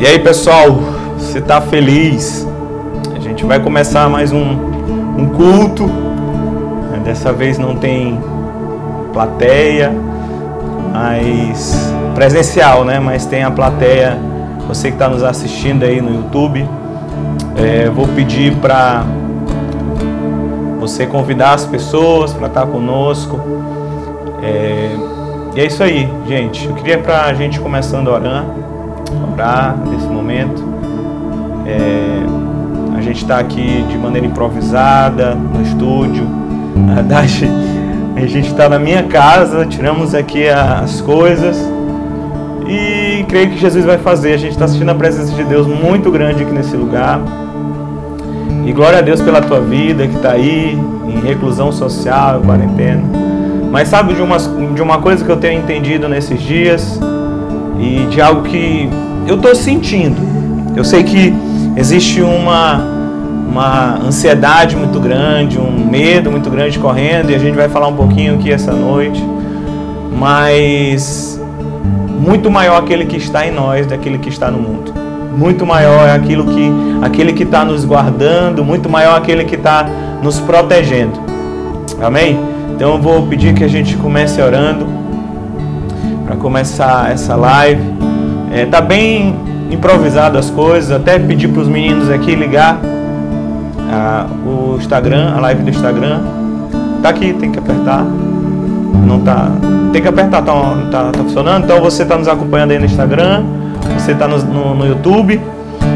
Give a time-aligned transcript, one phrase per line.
[0.00, 0.78] E aí, pessoal,
[1.18, 2.46] você está feliz?
[3.16, 4.52] A gente vai começar mais um,
[5.18, 5.90] um culto.
[7.04, 8.16] Dessa vez não tem
[9.12, 9.92] plateia,
[10.92, 13.00] mas presencial, né?
[13.00, 14.16] Mas tem a plateia.
[14.68, 16.64] Você que está nos assistindo aí no YouTube,
[17.56, 19.04] é, vou pedir para
[20.78, 23.40] você convidar as pessoas para estar tá conosco.
[24.44, 24.90] É,
[25.56, 26.68] e é isso aí, gente.
[26.68, 28.77] Eu queria para a gente começando orando
[29.32, 30.62] orar nesse momento.
[31.66, 32.22] É,
[32.96, 36.26] a gente está aqui de maneira improvisada no estúdio.
[36.74, 37.48] Na verdade,
[38.16, 41.56] a gente está na minha casa, tiramos aqui as coisas
[42.66, 44.34] e creio que Jesus vai fazer.
[44.34, 47.20] A gente está assistindo a presença de Deus muito grande aqui nesse lugar.
[48.66, 53.02] E glória a Deus pela tua vida que está aí em reclusão social, quarentena.
[53.70, 56.98] Mas sabe de uma, de uma coisa que eu tenho entendido nesses dias?
[57.78, 58.88] E de algo que
[59.26, 60.20] eu estou sentindo.
[60.76, 61.32] Eu sei que
[61.76, 62.82] existe uma,
[63.48, 67.96] uma ansiedade muito grande, um medo muito grande correndo, e a gente vai falar um
[67.96, 69.22] pouquinho aqui essa noite,
[70.16, 71.40] mas
[72.20, 74.92] muito maior aquele que está em nós daquele que está no mundo.
[75.36, 79.86] Muito maior é aquilo que aquele que está nos guardando, muito maior aquele que está
[80.22, 81.20] nos protegendo.
[82.02, 82.38] Amém?
[82.74, 84.97] Então eu vou pedir que a gente comece orando
[86.28, 87.82] para começar essa live.
[88.52, 89.34] É, tá bem
[89.70, 92.78] improvisado as coisas, até pedir para os meninos aqui ligar
[93.90, 96.20] a, o Instagram, a live do Instagram.
[97.02, 98.04] Tá aqui, tem que apertar.
[99.06, 99.50] Não tá.
[99.90, 100.52] Tem que apertar, tá,
[100.90, 101.64] tá, tá funcionando.
[101.64, 103.44] Então você está nos acompanhando aí no Instagram,
[103.96, 105.40] você está no, no, no, YouTube.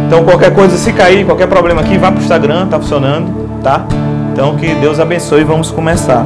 [0.07, 3.85] Então qualquer coisa, se cair, qualquer problema aqui, vá para o Instagram, tá funcionando, tá?
[4.33, 6.25] Então que Deus abençoe e vamos começar.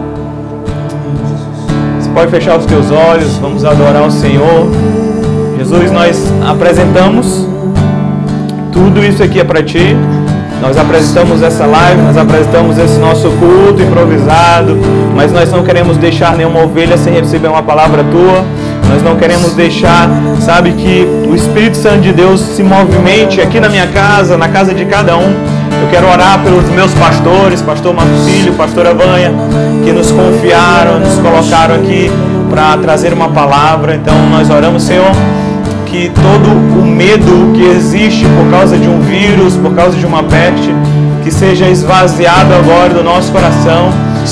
[2.17, 4.71] Pode fechar os teus olhos, vamos adorar o Senhor.
[5.59, 7.47] Jesus, nós apresentamos
[8.73, 9.95] tudo isso aqui é para ti.
[10.63, 14.79] Nós apresentamos essa live, nós apresentamos esse nosso culto improvisado,
[15.15, 18.43] mas nós não queremos deixar nenhuma ovelha sem receber uma palavra tua.
[18.89, 20.09] Nós não queremos deixar,
[20.41, 24.73] sabe, que o Espírito Santo de Deus se movimente aqui na minha casa, na casa
[24.73, 29.33] de cada um eu quero orar pelos meus pastores, pastor Marcílio, pastora Vanha,
[29.85, 32.11] que nos confiaram, nos colocaram aqui
[32.49, 33.95] para trazer uma palavra.
[33.95, 35.11] Então nós oramos, Senhor,
[35.87, 36.51] que todo
[36.81, 40.75] o medo que existe por causa de um vírus, por causa de uma peste,
[41.23, 43.91] que seja esvaziado agora do nosso coração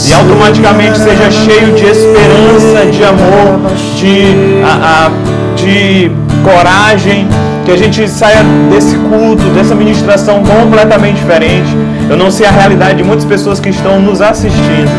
[0.08, 3.60] e automaticamente seja cheio de esperança, de amor,
[3.96, 6.10] de, a, a, de
[6.42, 7.26] coragem
[7.64, 11.68] que a gente saia desse culto, dessa ministração completamente diferente.
[12.08, 14.90] Eu não sei a realidade de muitas pessoas que estão nos assistindo,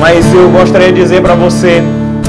[0.00, 1.82] mas eu gostaria de dizer para você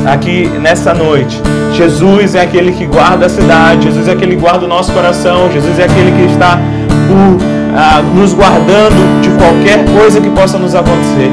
[0.06, 1.42] aqui nessa noite:
[1.74, 5.50] Jesus é aquele que guarda a cidade, Jesus é aquele que guarda o nosso coração,
[5.52, 6.60] Jesus é aquele que está
[7.08, 7.38] por,
[7.76, 11.32] ah, nos guardando de qualquer coisa que possa nos acontecer.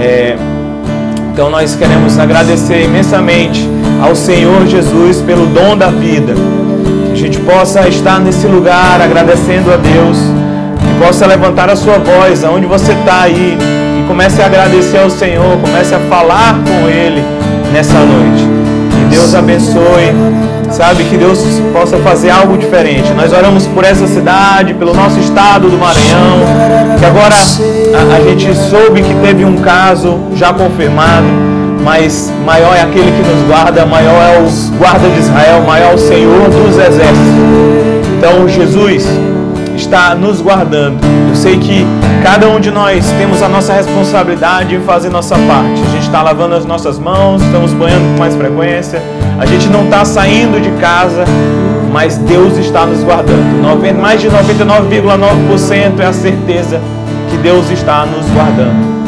[0.00, 0.36] É,
[1.32, 3.68] então nós queremos agradecer imensamente
[4.00, 6.34] ao Senhor Jesus pelo dom da vida
[7.18, 10.16] gente possa estar nesse lugar agradecendo a Deus,
[10.78, 13.58] que possa levantar a sua voz aonde você está aí
[13.98, 17.24] e comece a agradecer ao Senhor, comece a falar com Ele
[17.72, 18.46] nessa noite.
[18.92, 20.14] Que Deus abençoe,
[20.70, 21.02] sabe?
[21.04, 21.40] Que Deus
[21.72, 23.12] possa fazer algo diferente.
[23.14, 26.38] Nós oramos por essa cidade, pelo nosso estado do Maranhão,
[27.00, 31.47] que agora a, a gente soube que teve um caso já confirmado
[31.82, 35.94] mas maior é aquele que nos guarda, maior é o guarda de Israel, maior é
[35.94, 37.18] o Senhor dos exércitos.
[38.18, 39.06] Então Jesus
[39.76, 40.98] está nos guardando.
[41.28, 41.86] Eu sei que
[42.22, 45.80] cada um de nós temos a nossa responsabilidade em fazer nossa parte.
[45.80, 49.00] A gente está lavando as nossas mãos, estamos banhando com mais frequência,
[49.38, 51.24] a gente não está saindo de casa,
[51.92, 53.38] mas Deus está nos guardando.
[54.00, 56.80] Mais de 99,9% é a certeza
[57.30, 59.07] que Deus está nos guardando.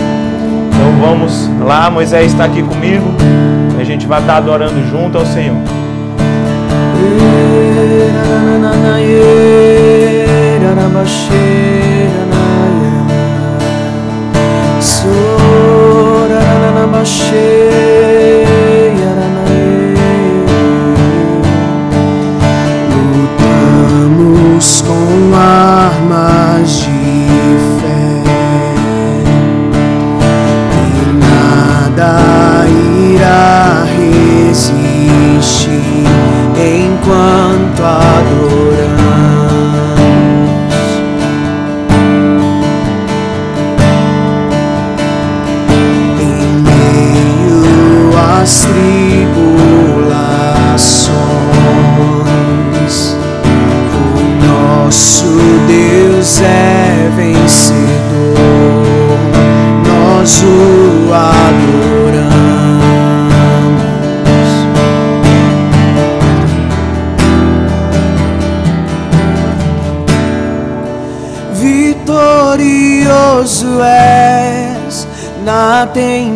[1.00, 3.06] Vamos lá, Moisés está aqui comigo.
[3.80, 5.56] A gente vai estar adorando junto ao Senhor.
[23.40, 26.89] Lutamos com armas de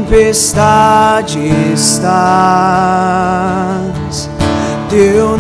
[0.05, 1.39] tempestade
[1.73, 2.05] estás.
[4.89, 5.34] Teu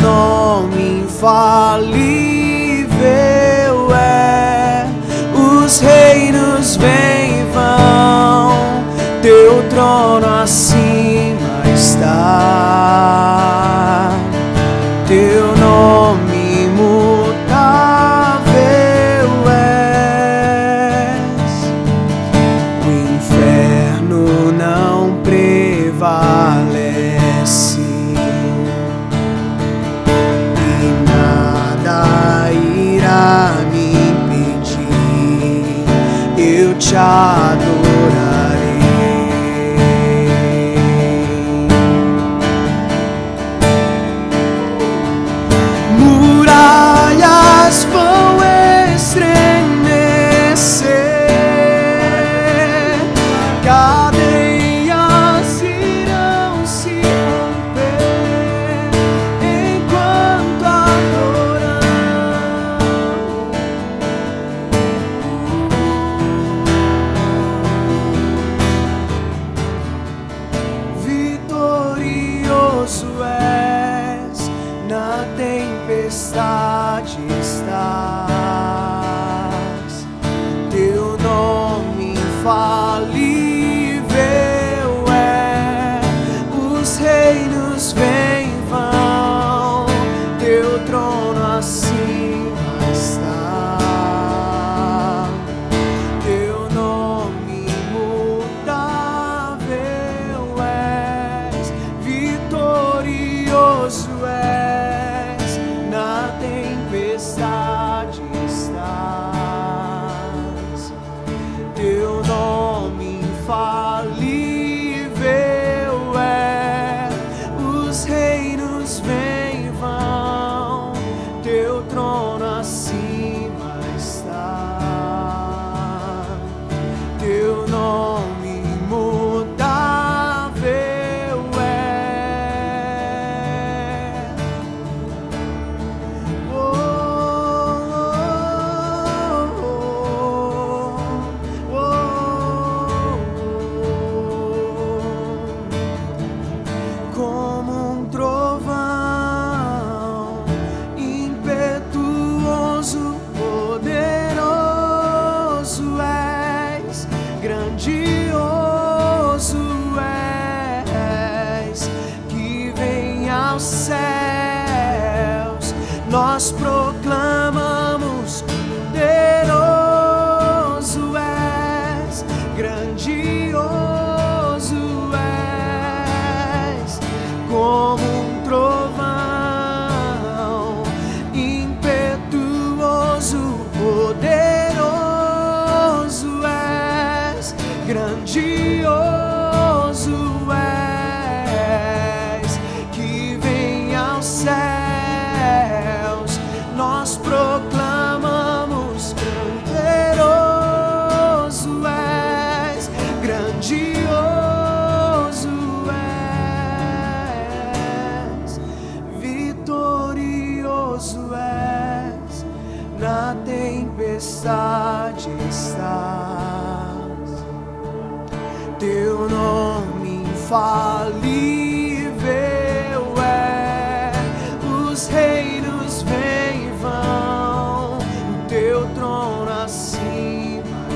[87.45, 89.04] reinos vêm e vão,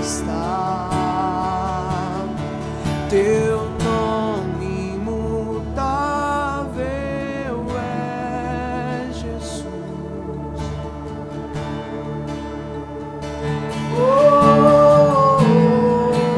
[0.08, 0.88] está.
[3.10, 4.96] Teu nome
[7.76, 9.66] é Jesus.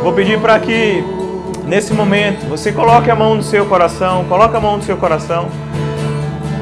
[0.02, 1.04] Vou pedir para que
[1.64, 5.48] nesse momento você coloque a mão no seu coração, coloque a mão no seu coração.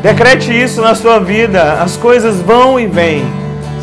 [0.03, 1.83] Decrete isso na sua vida.
[1.83, 3.38] As coisas vão e vêm.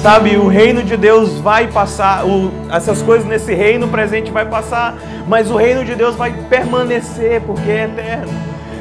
[0.06, 4.96] Sabe, o reino de Deus vai passar, o- essas coisas nesse reino presente vai passar,
[5.28, 8.32] mas o reino de Deus vai permanecer porque é eterno.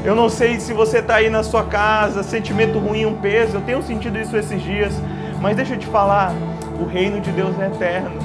[0.04, 3.56] Eu não sei se você está aí na sua casa, sentimento ruim, um peso.
[3.56, 4.92] Eu tenho sentido isso esses dias,
[5.40, 6.30] mas deixa eu te falar,
[6.78, 8.18] o reino de Deus é eterno.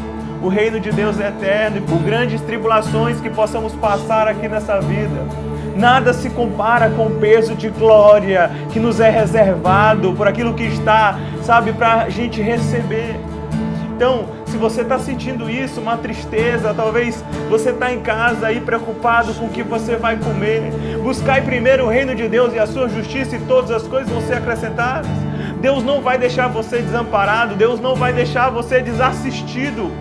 [0.44, 4.78] O reino de Deus é eterno e por grandes tribulações que possamos passar aqui nessa
[4.82, 5.26] vida,
[5.80, 10.64] nada se compara com o peso de glória que nos é reservado por aquilo que
[10.64, 13.16] está, sabe, para a gente receber.
[13.96, 19.34] Então, se você está sentindo isso, uma tristeza, talvez você está em casa aí preocupado
[19.34, 20.72] com o que você vai comer,
[21.02, 24.22] buscai primeiro o reino de Deus e a sua justiça e todas as coisas vão
[24.22, 25.10] ser acrescentadas.
[25.62, 29.92] Deus não vai deixar você desamparado, Deus não vai deixar você desassistido.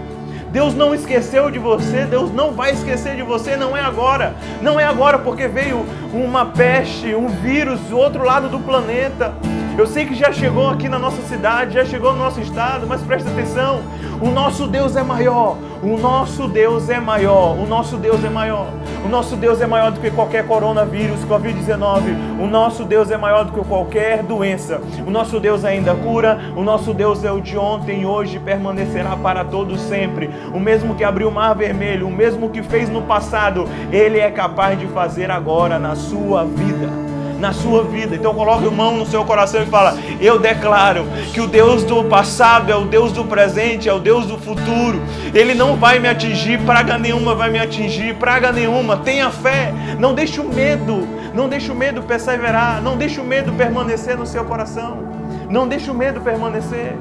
[0.50, 4.34] Deus não esqueceu de você, Deus não vai esquecer de você, não é agora.
[4.62, 9.34] Não é agora porque veio uma peste, um vírus do outro lado do planeta.
[9.78, 13.00] Eu sei que já chegou aqui na nossa cidade, já chegou no nosso estado, mas
[13.00, 13.80] presta atenção:
[14.20, 18.66] o nosso Deus é maior, o nosso Deus é maior, o nosso Deus é maior.
[19.06, 22.40] O nosso Deus é maior do que qualquer coronavírus, Covid-19.
[22.40, 24.80] O nosso Deus é maior do que qualquer doença.
[25.06, 26.52] O nosso Deus ainda cura.
[26.56, 30.28] O nosso Deus é o de ontem hoje permanecerá para todos sempre.
[30.52, 34.30] O mesmo que abriu o mar vermelho, o mesmo que fez no passado, ele é
[34.32, 37.07] capaz de fazer agora na sua vida
[37.38, 38.14] na sua vida.
[38.14, 42.04] Então coloque a mão no seu coração e fala: Eu declaro que o Deus do
[42.04, 45.00] passado é o Deus do presente, é o Deus do futuro.
[45.34, 48.98] Ele não vai me atingir, praga nenhuma vai me atingir, praga nenhuma.
[48.98, 53.52] Tenha fé, não deixe o medo, não deixe o medo perseverar, não deixe o medo
[53.52, 55.08] permanecer no seu coração.
[55.48, 56.94] Não deixe o medo permanecer.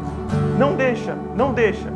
[0.57, 1.91] Não deixa, não deixa.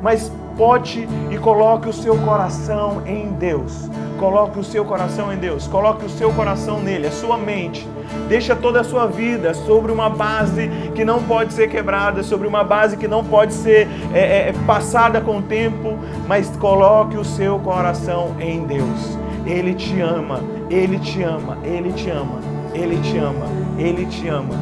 [0.00, 3.88] Mas pote e coloque o seu coração em Deus.
[4.18, 7.86] Coloque o seu coração em Deus, coloque o seu coração nele, a sua mente.
[8.28, 12.64] Deixa toda a sua vida sobre uma base que não pode ser quebrada, sobre uma
[12.64, 17.24] base que não pode ser é, é, é passada com o tempo, mas coloque o
[17.24, 19.18] seu coração em Deus.
[19.44, 22.40] Ele te ama, ele te ama, ele te ama,
[22.74, 23.46] ele te ama,
[23.78, 24.54] ele te ama.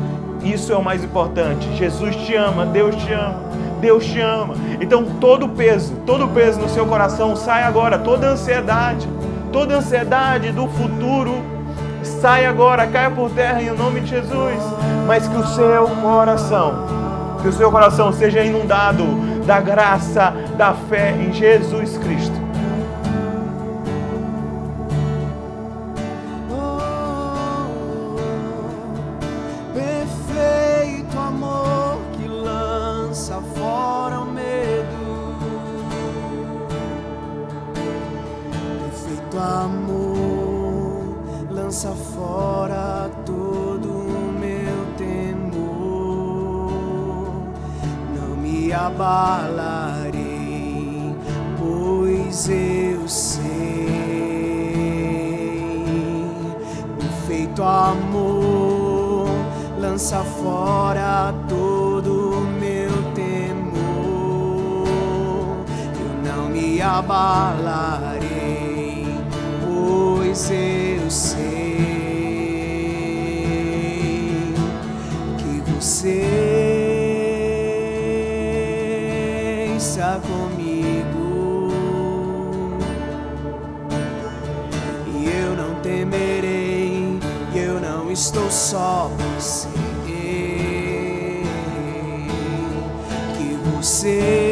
[0.43, 1.67] Isso é o mais importante.
[1.77, 3.54] Jesus te ama, Deus te ama.
[3.85, 4.55] Deus te ama.
[4.81, 9.07] Então todo peso, todo peso no seu coração sai agora, toda ansiedade,
[9.53, 11.35] toda ansiedade do futuro
[12.03, 14.59] sai agora, caia por terra em nome de Jesus.
[15.07, 16.87] Mas que o seu coração,
[17.43, 19.05] que o seu coração seja inundado
[19.45, 22.44] da graça, da fé em Jesus Cristo.
[67.05, 68.25] Abalarei,
[69.63, 71.75] pois eu sei
[75.37, 76.25] que você
[80.27, 81.69] comigo.
[85.07, 87.19] E eu não temerei,
[87.55, 89.69] eu não estou só, você.
[93.37, 94.44] Que você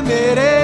[0.00, 0.59] eu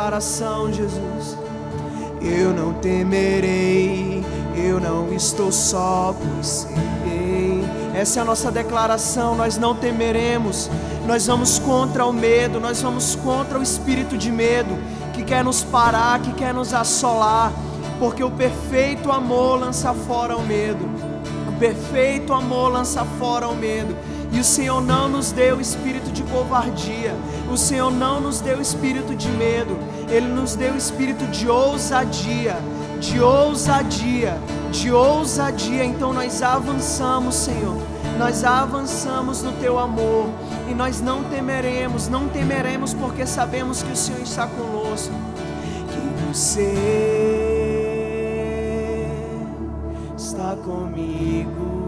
[0.00, 1.36] declaração, Jesus.
[2.22, 4.24] Eu não temerei,
[4.56, 7.64] eu não estou só, pois sei.
[7.94, 10.70] Essa é a nossa declaração, nós não temeremos,
[11.06, 14.78] nós vamos contra o medo, nós vamos contra o espírito de medo
[15.12, 17.52] que quer nos parar, que quer nos assolar,
[17.98, 20.88] porque o perfeito amor lança fora o medo.
[21.46, 23.94] O perfeito amor lança fora o medo.
[24.32, 27.16] E o Senhor não nos deu espírito de covardia,
[27.50, 29.76] o Senhor não nos deu espírito de medo,
[30.08, 32.56] Ele nos deu espírito de ousadia,
[33.00, 34.38] de ousadia,
[34.70, 35.84] de ousadia.
[35.84, 37.76] Então nós avançamos, Senhor,
[38.18, 40.28] nós avançamos no Teu amor
[40.70, 45.12] e nós não temeremos, não temeremos porque sabemos que o Senhor está conosco.
[45.88, 46.72] Que você
[50.16, 51.79] está comigo.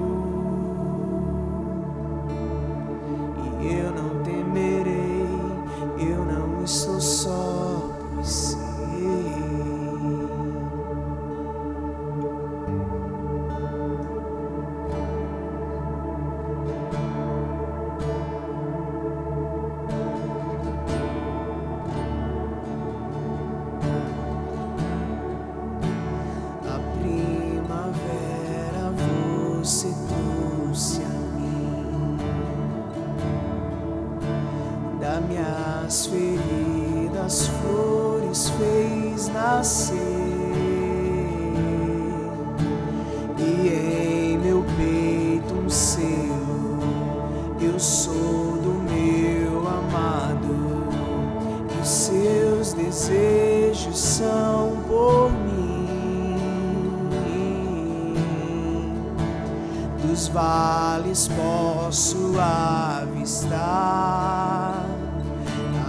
[60.13, 63.57] Dos vales posso avistar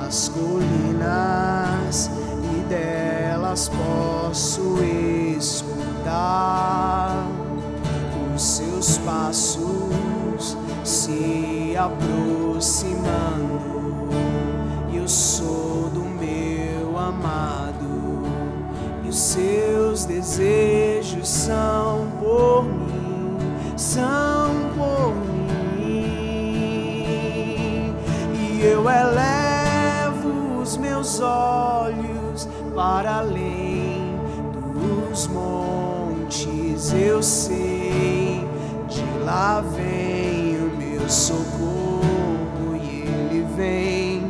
[0.08, 2.10] as colinas
[2.56, 4.78] e delas posso
[5.38, 7.28] escutar
[8.34, 13.04] os seus passos se aproximando.
[14.94, 18.24] Eu sou do meu amado
[19.04, 22.83] e os seus desejos são por mim,
[23.94, 25.14] são por
[25.78, 25.94] mim.
[28.34, 34.16] E eu elevo os meus olhos para além
[34.52, 38.44] dos montes, eu sei,
[38.88, 44.24] de lá vem o meu socorro e ele vem,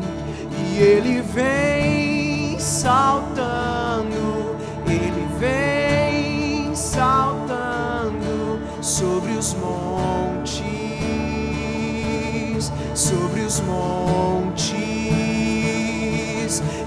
[0.60, 1.72] e ele vem
[13.53, 14.63] os montes,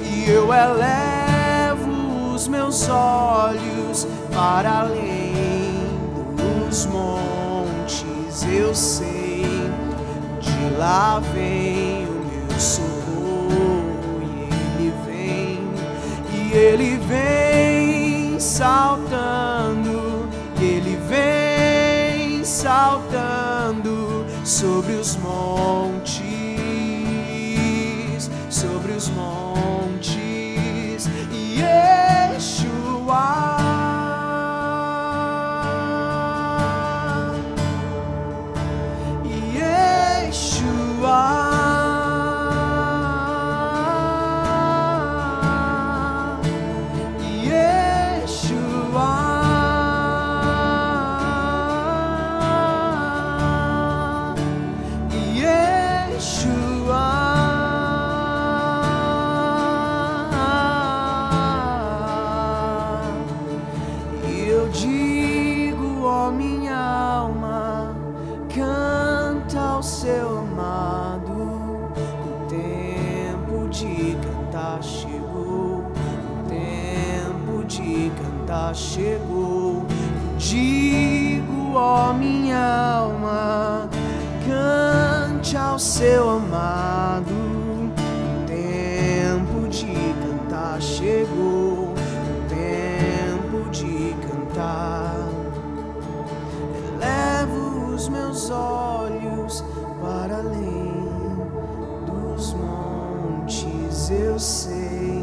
[0.02, 5.76] e eu elevo os meus olhos para além
[6.36, 9.70] dos montes, eu sei,
[10.40, 15.60] de lá vem o meu socorro, e ele vem,
[16.32, 20.28] e ele vem saltando,
[20.60, 25.95] ele vem saltando sobre os montes,
[29.06, 33.55] sobre os montes, e Yeshua.
[70.16, 71.32] Seu amado.
[72.24, 75.84] O tempo de cantar chegou.
[75.84, 79.84] O tempo de cantar chegou.
[80.38, 83.90] Digo, ó minha alma,
[84.46, 87.30] cante ao seu amado.
[87.30, 91.92] O tempo de cantar chegou.
[91.92, 95.28] O tempo de cantar.
[96.94, 98.85] Elevo os meus olhos
[104.10, 105.22] eu sei,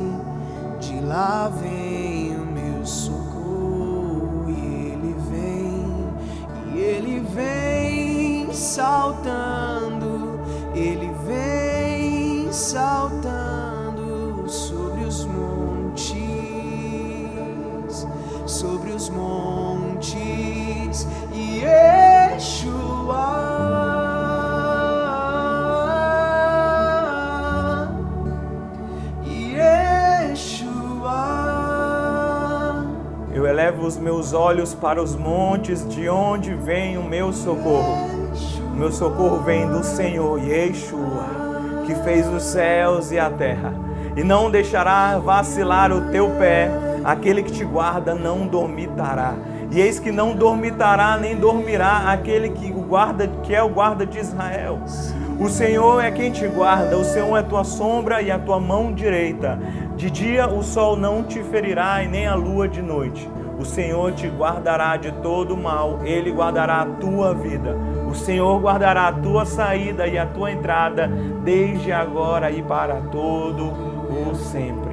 [0.79, 9.42] de lá vem o meu socorro, e ele vem, e ele vem saltando,
[33.83, 38.07] elevo os meus olhos para os montes, de onde vem o meu socorro.
[38.71, 43.73] O meu socorro vem do Senhor, Yeshua, que fez os céus e a terra.
[44.15, 46.71] E não deixará vacilar o teu pé,
[47.03, 49.35] aquele que te guarda não dormitará.
[49.71, 54.19] E eis que não dormitará nem dormirá aquele que guarda, que é o guarda de
[54.19, 54.79] Israel.
[55.39, 58.93] O Senhor é quem te guarda, o Senhor é tua sombra e a tua mão
[58.93, 59.59] direita.
[59.95, 63.27] De dia o sol não te ferirá e nem a lua de noite.
[63.63, 67.77] O Senhor te guardará de todo mal, ele guardará a tua vida.
[68.09, 71.07] O Senhor guardará a tua saída e a tua entrada,
[71.45, 74.91] desde agora e para todo o sempre.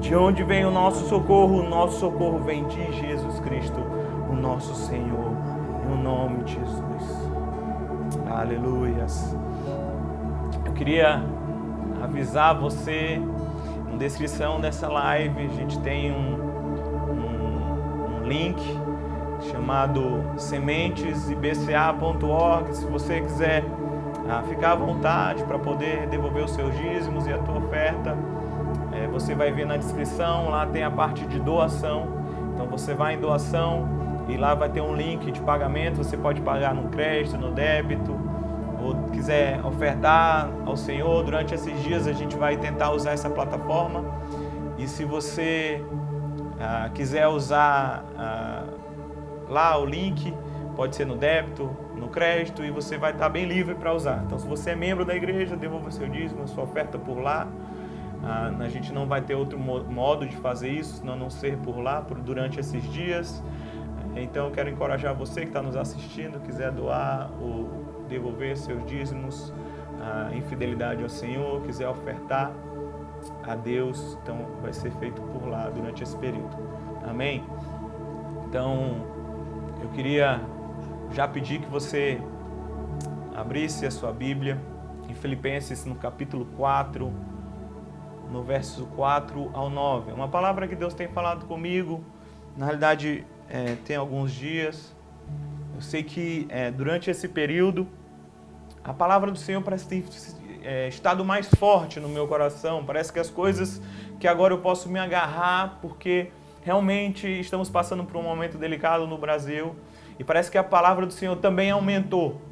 [0.00, 1.60] De onde vem o nosso socorro?
[1.60, 3.80] O nosso socorro vem de Jesus Cristo,
[4.28, 5.30] o nosso Senhor,
[5.88, 7.30] em nome de Jesus.
[8.28, 9.36] Aleluias.
[10.66, 11.22] Eu queria
[12.02, 13.22] avisar você,
[13.88, 16.47] na descrição dessa live, a gente tem um,
[18.28, 18.60] link
[19.50, 22.74] chamado sementesibca.org.
[22.74, 23.64] Se você quiser
[24.28, 28.16] ah, ficar à vontade para poder devolver os seus dízimos e a tua oferta,
[28.92, 32.18] é, você vai ver na descrição, lá tem a parte de doação.
[32.54, 33.88] Então você vai em doação
[34.28, 35.98] e lá vai ter um link de pagamento.
[35.98, 38.18] Você pode pagar no crédito, no débito,
[38.82, 41.22] ou quiser ofertar ao Senhor.
[41.22, 44.04] Durante esses dias a gente vai tentar usar essa plataforma.
[44.76, 45.84] E se você
[46.60, 48.64] ah, quiser usar ah,
[49.48, 50.34] lá o link,
[50.74, 54.22] pode ser no débito, no crédito, e você vai estar bem livre para usar.
[54.24, 57.46] Então, se você é membro da igreja, devolva seu dízimo, sua oferta por lá.
[58.22, 61.78] Ah, a gente não vai ter outro modo de fazer isso, senão não ser por
[61.78, 63.42] lá por, durante esses dias.
[64.16, 69.52] Então, eu quero encorajar você que está nos assistindo, quiser doar ou devolver seus dízimos
[70.32, 72.50] em fidelidade ao Senhor, quiser ofertar
[73.44, 76.56] a Deus, então vai ser feito por lá durante esse período.
[77.06, 77.44] Amém?
[78.46, 79.06] Então,
[79.82, 80.40] eu queria
[81.12, 82.20] já pedir que você
[83.34, 84.58] abrisse a sua Bíblia
[85.08, 87.12] em Filipenses no capítulo 4,
[88.30, 90.12] no verso 4 ao 9.
[90.12, 92.02] Uma palavra que Deus tem falado comigo,
[92.56, 94.94] na realidade é, tem alguns dias.
[95.74, 97.86] Eu sei que é, durante esse período
[98.88, 99.96] a palavra do Senhor parece ter
[100.68, 102.84] é, estado mais forte no meu coração.
[102.84, 103.80] Parece que as coisas
[104.20, 106.30] que agora eu posso me agarrar, porque
[106.62, 109.74] realmente estamos passando por um momento delicado no Brasil
[110.18, 112.42] e parece que a palavra do Senhor também aumentou.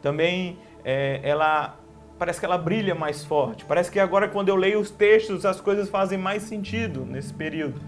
[0.00, 1.76] Também é, ela
[2.16, 3.64] parece que ela brilha mais forte.
[3.64, 7.80] Parece que agora quando eu leio os textos as coisas fazem mais sentido nesse período.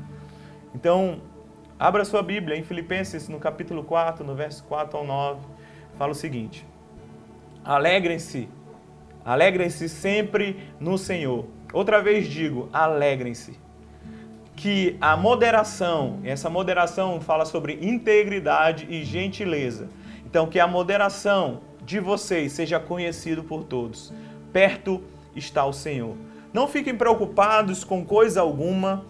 [0.75, 1.21] Então,
[1.79, 5.41] abra sua Bíblia em Filipenses no capítulo 4, no verso 4 ao 9,
[5.97, 6.67] fala o seguinte:
[7.65, 8.49] Alegrem-se,
[9.25, 11.47] alegrem-se sempre no Senhor.
[11.73, 13.59] Outra vez digo, alegrem-se
[14.57, 19.89] que a moderação, essa moderação fala sobre integridade e gentileza.
[20.25, 24.13] Então, que a moderação de vocês seja conhecido por todos.
[24.53, 25.03] Perto
[25.35, 26.17] está o Senhor.
[26.53, 29.05] Não fiquem preocupados com coisa alguma,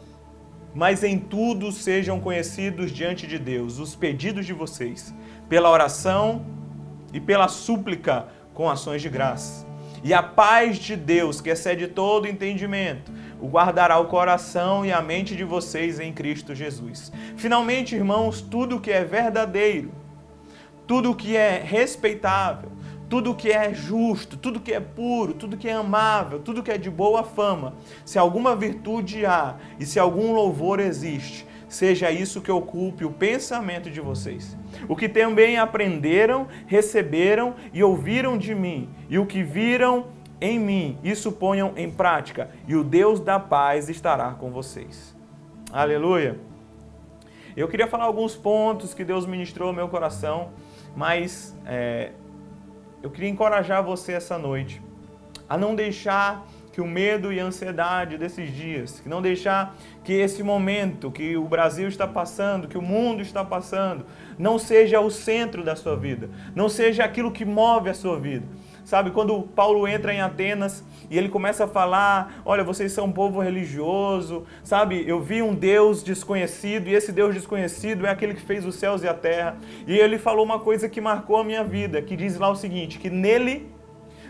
[0.74, 5.14] mas em tudo sejam conhecidos diante de Deus os pedidos de vocês,
[5.48, 6.44] pela oração
[7.12, 9.63] e pela súplica com ações de graça.
[10.04, 15.00] E a paz de Deus, que excede todo entendimento, o guardará o coração e a
[15.00, 17.10] mente de vocês em Cristo Jesus.
[17.38, 19.90] Finalmente, irmãos, tudo que é verdadeiro,
[20.86, 22.70] tudo que é respeitável,
[23.08, 26.76] tudo que é justo, tudo que é puro, tudo que é amável, tudo que é
[26.76, 27.72] de boa fama,
[28.04, 33.90] se alguma virtude há e se algum louvor existe, seja isso que ocupe o pensamento
[33.90, 34.56] de vocês.
[34.88, 40.06] O que também aprenderam, receberam e ouviram de mim, e o que viram
[40.40, 45.14] em mim, isso ponham em prática, e o Deus da paz estará com vocês.
[45.72, 46.38] Aleluia.
[47.56, 50.50] Eu queria falar alguns pontos que Deus ministrou ao meu coração,
[50.96, 52.10] mas é,
[53.02, 54.82] eu queria encorajar você essa noite
[55.48, 60.12] a não deixar que o medo e a ansiedade desses dias, que não deixar que
[60.12, 64.04] esse momento que o Brasil está passando, que o mundo está passando,
[64.36, 68.44] não seja o centro da sua vida, não seja aquilo que move a sua vida
[68.84, 73.12] Sabe, quando Paulo entra em Atenas e ele começa a falar: Olha, vocês são um
[73.12, 75.02] povo religioso, sabe?
[75.08, 79.02] Eu vi um Deus desconhecido e esse Deus desconhecido é aquele que fez os céus
[79.02, 79.56] e a terra.
[79.86, 82.98] E ele falou uma coisa que marcou a minha vida, que diz lá o seguinte:
[82.98, 83.73] que nele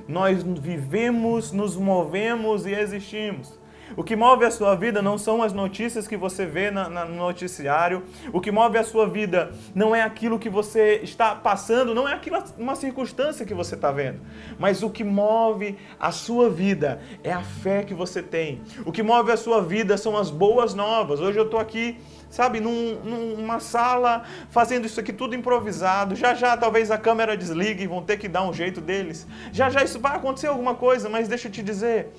[0.07, 3.59] nós vivemos, nos movemos e existimos.
[3.97, 7.05] O que move a sua vida não são as notícias que você vê na, na,
[7.05, 8.03] no noticiário.
[8.33, 12.13] O que move a sua vida não é aquilo que você está passando, não é
[12.13, 14.21] aquilo, uma circunstância que você está vendo.
[14.59, 18.63] Mas o que move a sua vida é a fé que você tem.
[18.85, 21.21] O que move a sua vida são as boas novas.
[21.21, 21.97] Hoje eu estou aqui
[22.35, 26.17] sabe, num, numa sala, fazendo isso aqui tudo improvisado.
[26.17, 29.25] Já já talvez a câmera desligue e vão ter que dar um jeito deles.
[29.53, 32.13] Já já isso vai acontecer alguma coisa, mas deixa eu te dizer,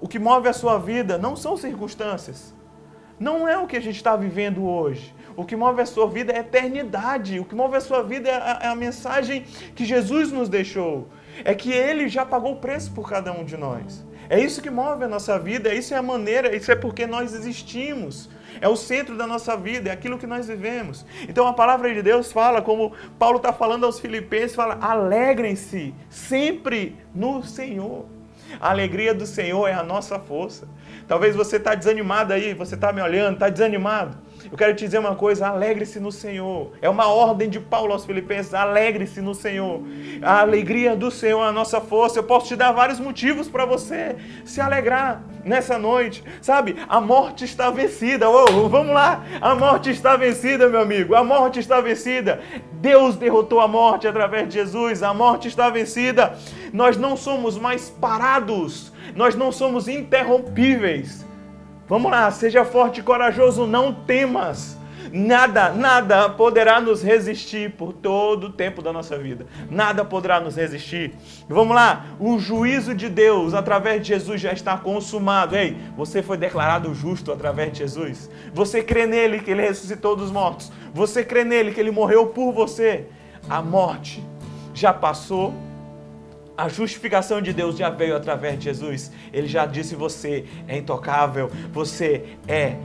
[0.00, 2.54] o que move a sua vida não são circunstâncias.
[3.18, 5.14] Não é o que a gente está vivendo hoje.
[5.36, 7.38] O que move a sua vida é a eternidade.
[7.38, 9.42] O que move a sua vida é a, é a mensagem
[9.74, 11.08] que Jesus nos deixou.
[11.44, 14.04] É que Ele já pagou o preço por cada um de nós.
[14.28, 17.34] É isso que move a nossa vida, isso é a maneira, isso é porque nós
[17.34, 18.30] existimos.
[18.60, 21.04] É o centro da nossa vida, é aquilo que nós vivemos.
[21.28, 26.96] Então a palavra de Deus fala, como Paulo está falando aos Filipenses, fala: alegrem-se sempre
[27.14, 28.06] no Senhor.
[28.58, 30.66] A alegria do Senhor é a nossa força.
[31.06, 34.16] Talvez você está desanimado aí, você está me olhando, está desanimado.
[34.50, 36.72] Eu quero te dizer uma coisa: alegre-se no Senhor.
[36.82, 39.80] É uma ordem de Paulo aos Filipenses: alegre-se no Senhor.
[40.22, 42.18] A alegria do Senhor é a nossa força.
[42.18, 46.24] Eu posso te dar vários motivos para você se alegrar nessa noite.
[46.42, 48.28] Sabe, a morte está vencida.
[48.28, 51.14] Oh, vamos lá, a morte está vencida, meu amigo.
[51.14, 52.40] A morte está vencida.
[52.72, 55.02] Deus derrotou a morte através de Jesus.
[55.02, 56.36] A morte está vencida.
[56.72, 58.92] Nós não somos mais parados.
[59.14, 61.29] Nós não somos interrompíveis.
[61.90, 64.78] Vamos lá, seja forte e corajoso, não temas.
[65.12, 69.44] Nada, nada poderá nos resistir por todo o tempo da nossa vida.
[69.68, 71.12] Nada poderá nos resistir.
[71.48, 75.56] Vamos lá, o juízo de Deus através de Jesus já está consumado.
[75.56, 78.30] Ei, você foi declarado justo através de Jesus.
[78.54, 80.70] Você crê nele que ele ressuscitou dos mortos.
[80.94, 83.08] Você crê nele que ele morreu por você.
[83.48, 84.24] A morte
[84.72, 85.52] já passou
[86.60, 89.10] a justificação de Deus já veio através de Jesus.
[89.32, 92.76] Ele já disse: você é intocável, você é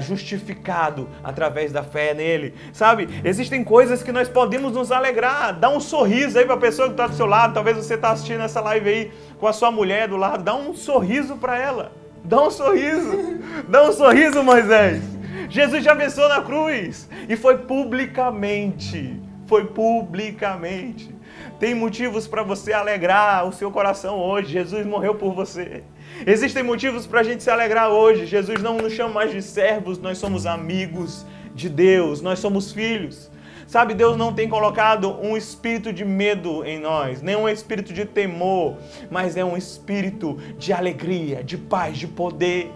[0.00, 2.54] justificado através da fé nele.
[2.72, 3.08] Sabe?
[3.22, 5.58] Existem coisas que nós podemos nos alegrar.
[5.58, 7.52] Dá um sorriso aí para a pessoa que está do seu lado.
[7.52, 10.42] Talvez você está assistindo essa live aí com a sua mulher do lado.
[10.42, 11.92] Dá um sorriso para ela.
[12.24, 13.38] Dá um sorriso.
[13.68, 15.02] Dá um sorriso, Moisés.
[15.50, 19.20] Jesus já venceu na cruz e foi publicamente.
[19.46, 21.19] Foi publicamente.
[21.60, 24.50] Tem motivos para você alegrar o seu coração hoje.
[24.50, 25.84] Jesus morreu por você.
[26.26, 28.24] Existem motivos para a gente se alegrar hoje.
[28.24, 33.30] Jesus não nos chama mais de servos, nós somos amigos de Deus, nós somos filhos.
[33.66, 38.06] Sabe, Deus não tem colocado um espírito de medo em nós, nem um espírito de
[38.06, 38.78] temor,
[39.10, 42.72] mas é um espírito de alegria, de paz, de poder.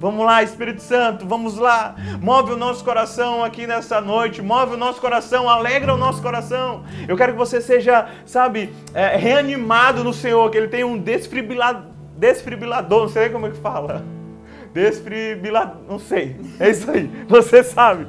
[0.00, 1.96] Vamos lá, Espírito Santo, vamos lá.
[2.20, 4.40] Move o nosso coração aqui nessa noite.
[4.40, 6.84] Move o nosso coração, alegra o nosso coração.
[7.08, 11.90] Eu quero que você seja, sabe, é, reanimado no Senhor, que Ele tem um desfibrilador,
[12.16, 14.04] desfibrilador, não sei como é que fala.
[14.72, 16.36] Desfibrilador, não sei.
[16.60, 18.06] É isso aí, você sabe.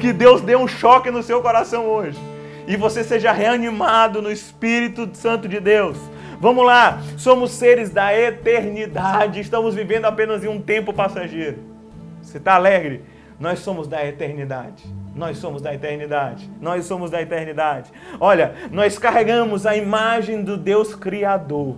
[0.00, 2.18] Que Deus dê um choque no seu coração hoje.
[2.66, 5.96] E você seja reanimado no Espírito Santo de Deus
[6.40, 11.58] Vamos lá, somos seres da eternidade, estamos vivendo apenas em um tempo passageiro.
[12.22, 13.02] Você está alegre?
[13.40, 14.84] Nós somos da eternidade.
[15.16, 16.48] Nós somos da eternidade.
[16.60, 17.90] Nós somos da eternidade.
[18.20, 21.76] Olha, nós carregamos a imagem do Deus Criador.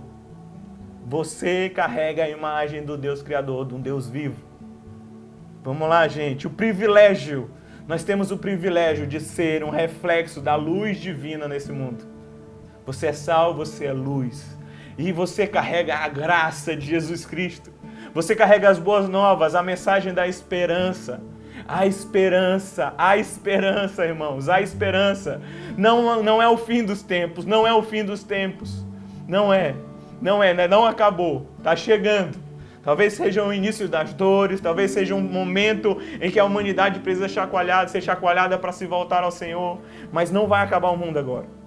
[1.07, 4.43] Você carrega a imagem do Deus Criador, de um Deus vivo.
[5.63, 6.45] Vamos lá, gente.
[6.45, 7.49] O privilégio.
[7.87, 12.20] Nós temos o privilégio de ser um reflexo da luz divina nesse mundo.
[12.85, 14.57] Você é sal, você é luz.
[14.97, 17.71] E você carrega a graça de Jesus Cristo.
[18.13, 21.21] Você carrega as boas novas, a mensagem da esperança.
[21.67, 25.41] A esperança, a esperança, irmãos, a esperança.
[25.77, 28.85] Não, não é o fim dos tempos, não é o fim dos tempos.
[29.27, 29.75] Não é,
[30.21, 30.67] não é, né?
[30.67, 32.37] não acabou, está chegando.
[32.83, 37.29] Talvez seja o início das dores, talvez seja um momento em que a humanidade precisa
[37.29, 39.79] chacoalhada, ser chacoalhada para se voltar ao Senhor,
[40.11, 41.60] mas não vai acabar o mundo agora.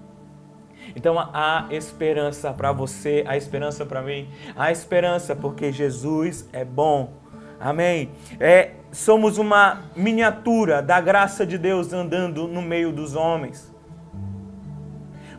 [0.97, 7.13] Então há esperança para você, há esperança para mim, há esperança porque Jesus é bom.
[7.59, 8.11] Amém.
[8.39, 13.73] É, somos uma miniatura da graça de Deus andando no meio dos homens.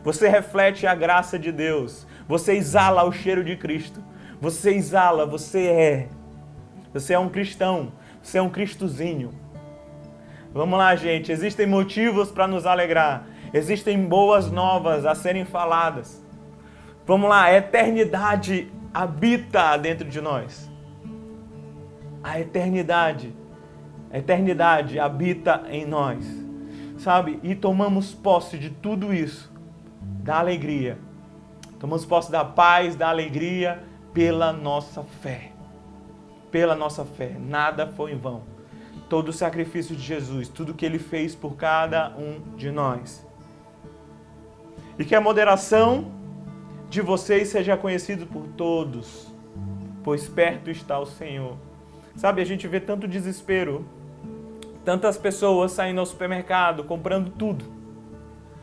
[0.02, 2.06] Você reflete a graça de Deus.
[2.28, 4.02] Você exala o cheiro de Cristo.
[4.40, 6.08] Você exala, você é.
[6.92, 7.92] Você é um cristão.
[8.22, 9.32] Você é um cristozinho.
[10.52, 11.32] Vamos lá, gente.
[11.32, 13.26] Existem motivos para nos alegrar.
[13.52, 16.24] Existem boas novas a serem faladas.
[17.06, 20.70] Vamos lá, a eternidade habita dentro de nós.
[22.22, 23.32] A eternidade,
[24.10, 26.26] a eternidade habita em nós.
[26.98, 27.38] Sabe?
[27.42, 29.52] E tomamos posse de tudo isso,
[30.00, 30.98] da alegria.
[31.78, 35.52] Tomamos posse da paz, da alegria pela nossa fé.
[36.50, 37.36] Pela nossa fé.
[37.38, 38.42] Nada foi em vão.
[39.08, 43.25] Todo o sacrifício de Jesus, tudo que ele fez por cada um de nós
[44.98, 46.12] e que a moderação
[46.88, 49.32] de vocês seja conhecida por todos,
[50.02, 51.56] pois perto está o Senhor.
[52.14, 53.86] Sabe, a gente vê tanto desespero,
[54.84, 57.64] tantas pessoas saindo ao supermercado, comprando tudo,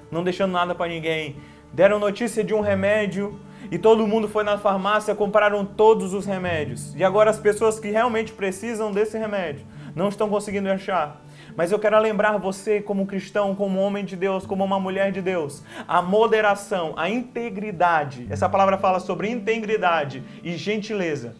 [0.10, 1.36] não deixando nada para ninguém.
[1.72, 6.96] Deram notícia de um remédio e todo mundo foi na farmácia, compraram todos os remédios.
[6.96, 9.66] E agora as pessoas que realmente precisam desse remédio
[9.96, 11.23] não estão conseguindo achar.
[11.56, 15.22] Mas eu quero lembrar você, como cristão, como homem de Deus, como uma mulher de
[15.22, 18.28] Deus, a moderação, a integridade.
[18.30, 21.36] Essa palavra fala sobre integridade e gentileza.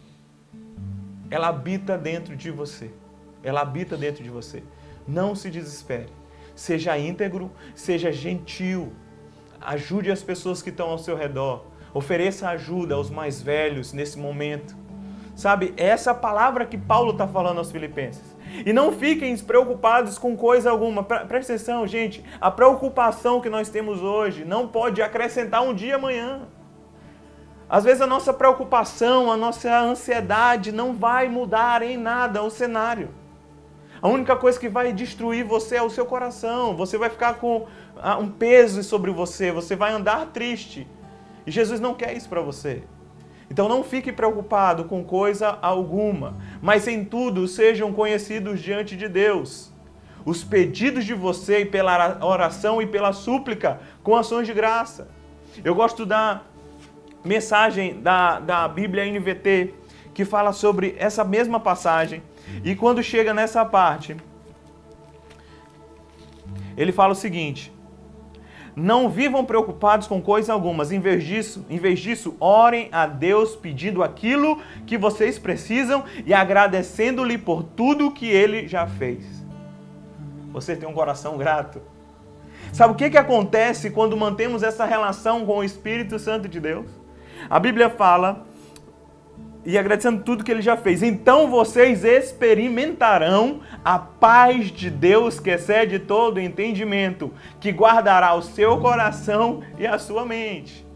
[1.30, 2.90] Ela habita dentro de você.
[3.42, 4.62] Ela habita dentro de você.
[5.06, 6.08] Não se desespere.
[6.54, 8.92] Seja íntegro, seja gentil.
[9.60, 11.66] Ajude as pessoas que estão ao seu redor.
[11.92, 14.76] Ofereça ajuda aos mais velhos nesse momento.
[15.34, 18.33] Sabe, essa palavra que Paulo está falando aos Filipenses.
[18.64, 21.02] E não fiquem preocupados com coisa alguma.
[21.02, 22.24] Presta atenção, gente.
[22.40, 26.42] A preocupação que nós temos hoje não pode acrescentar um dia amanhã.
[27.68, 33.08] Às vezes a nossa preocupação, a nossa ansiedade não vai mudar em nada o cenário.
[34.00, 36.76] A única coisa que vai destruir você é o seu coração.
[36.76, 40.86] Você vai ficar com ah, um peso sobre você, você vai andar triste.
[41.46, 42.82] E Jesus não quer isso para você.
[43.54, 49.72] Então não fique preocupado com coisa alguma, mas em tudo sejam conhecidos diante de Deus.
[50.24, 55.06] Os pedidos de você pela oração e pela súplica com ações de graça.
[55.64, 56.42] Eu gosto da
[57.24, 59.72] mensagem da, da Bíblia NVT
[60.12, 62.24] que fala sobre essa mesma passagem.
[62.64, 64.16] E quando chega nessa parte,
[66.76, 67.72] ele fala o seguinte:
[68.76, 70.84] não vivam preocupados com coisa alguma.
[70.84, 76.34] Em vez disso, em vez disso, orem a Deus pedindo aquilo que vocês precisam e
[76.34, 79.44] agradecendo-lhe por tudo que ele já fez.
[80.52, 81.80] Você tem um coração grato?
[82.72, 86.86] Sabe o que, que acontece quando mantemos essa relação com o Espírito Santo de Deus?
[87.48, 88.46] A Bíblia fala
[89.64, 91.02] e agradecendo tudo que ele já fez.
[91.02, 98.78] Então vocês experimentarão a paz de Deus que excede todo entendimento, que guardará o seu
[98.78, 100.86] coração e a sua mente.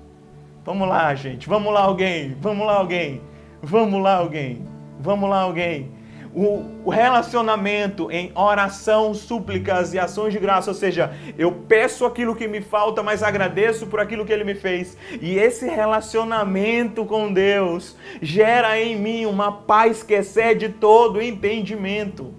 [0.65, 1.49] Vamos lá, gente.
[1.49, 2.37] Vamos lá, alguém.
[2.41, 3.21] Vamos lá, alguém.
[3.63, 4.63] Vamos lá, alguém.
[5.01, 5.98] Vamos lá, alguém
[6.47, 12.47] o, relacionamento em oração, súplicas e ações de graça, ou seja, eu peço aquilo que
[12.47, 14.97] me falta, mas agradeço por aquilo que ele me fez.
[15.21, 22.33] E esse relacionamento com Deus gera em mim uma paz que excede todo entendimento.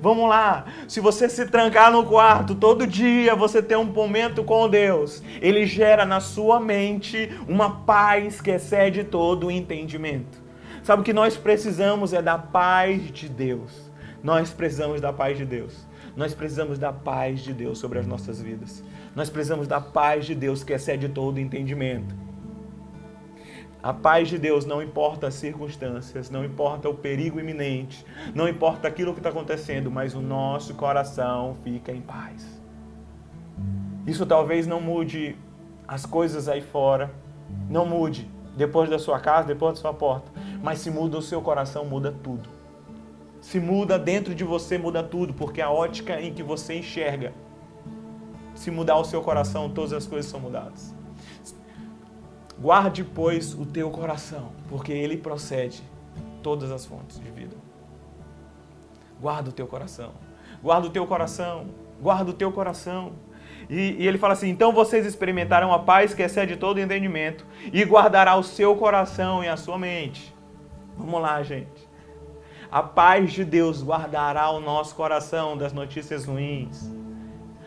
[0.00, 4.68] Vamos lá, se você se trancar no quarto todo dia, você tem um momento com
[4.68, 10.43] Deus, ele gera na sua mente uma paz que excede todo entendimento.
[10.84, 13.90] Sabe o que nós precisamos é da paz de Deus.
[14.22, 15.86] Nós precisamos da paz de Deus.
[16.14, 18.84] Nós precisamos da paz de Deus sobre as nossas vidas.
[19.16, 22.14] Nós precisamos da paz de Deus que excede todo entendimento.
[23.82, 28.86] A paz de Deus não importa as circunstâncias, não importa o perigo iminente, não importa
[28.86, 32.60] aquilo que está acontecendo, mas o nosso coração fica em paz.
[34.06, 35.34] Isso talvez não mude
[35.88, 37.10] as coisas aí fora,
[37.70, 40.30] não mude depois da sua casa, depois da sua porta,
[40.62, 42.48] mas se muda o seu coração, muda tudo.
[43.40, 47.32] Se muda dentro de você, muda tudo, porque a ótica em que você enxerga,
[48.54, 50.94] se mudar o seu coração, todas as coisas são mudadas.
[52.58, 55.82] Guarde, pois, o teu coração, porque ele procede
[56.42, 57.56] todas as fontes de vida.
[59.20, 60.12] Guarda o teu coração.
[60.62, 61.66] Guarda o teu coração.
[62.00, 63.12] Guarda o teu coração.
[63.68, 67.84] E, e, ele fala assim: então vocês experimentarão a paz que excede todo entendimento e
[67.84, 70.34] guardará o seu coração e a sua mente.
[70.96, 71.88] Vamos lá, gente.
[72.70, 76.90] A paz de Deus guardará o nosso coração das notícias ruins.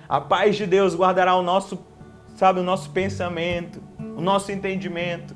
[0.07, 1.79] A paz de Deus guardará o nosso,
[2.36, 5.36] sabe, o nosso pensamento, o nosso entendimento.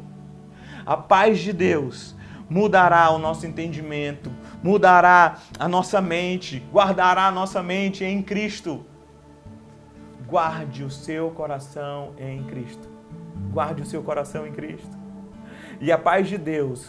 [0.85, 2.15] A paz de Deus
[2.49, 4.29] mudará o nosso entendimento,
[4.61, 8.85] mudará a nossa mente, guardará a nossa mente em Cristo.
[10.31, 12.89] Guarde o seu coração em Cristo.
[13.51, 14.97] Guarde o seu coração em Cristo.
[15.81, 16.87] E a paz de Deus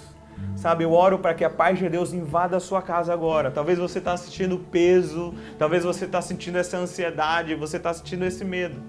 [0.57, 3.51] Sabe, eu oro para que a paz de Deus invada a sua casa agora.
[3.51, 8.45] Talvez você está sentindo peso, talvez você está sentindo essa ansiedade, você está sentindo esse
[8.45, 8.81] medo.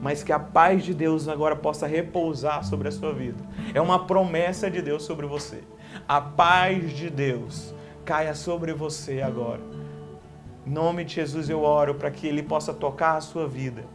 [0.00, 3.42] Mas que a paz de Deus agora possa repousar sobre a sua vida.
[3.74, 5.62] É uma promessa de Deus sobre você.
[6.06, 9.77] A paz de Deus caia sobre você agora.
[10.68, 13.86] Em nome de Jesus eu oro para que Ele possa tocar a sua vida.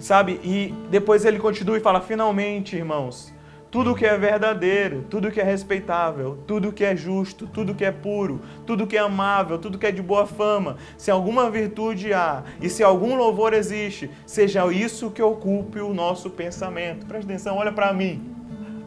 [0.00, 0.40] Sabe?
[0.42, 3.32] E depois ele continua e fala: finalmente, irmãos
[3.70, 7.90] tudo que é verdadeiro, tudo que é respeitável, tudo que é justo, tudo que é
[7.90, 12.44] puro, tudo que é amável, tudo que é de boa fama, se alguma virtude há
[12.60, 17.04] e se algum louvor existe, seja isso que ocupe o nosso pensamento.
[17.04, 18.32] Presta atenção, olha para mim.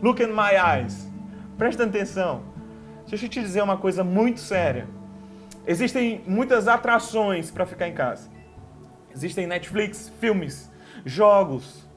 [0.01, 1.11] Look in my eyes.
[1.57, 2.43] Presta atenção.
[3.09, 4.87] Deixa eu te dizer uma coisa muito séria.
[5.67, 8.29] Existem muitas atrações para ficar em casa.
[9.13, 10.71] Existem Netflix, filmes,
[11.05, 11.87] jogos,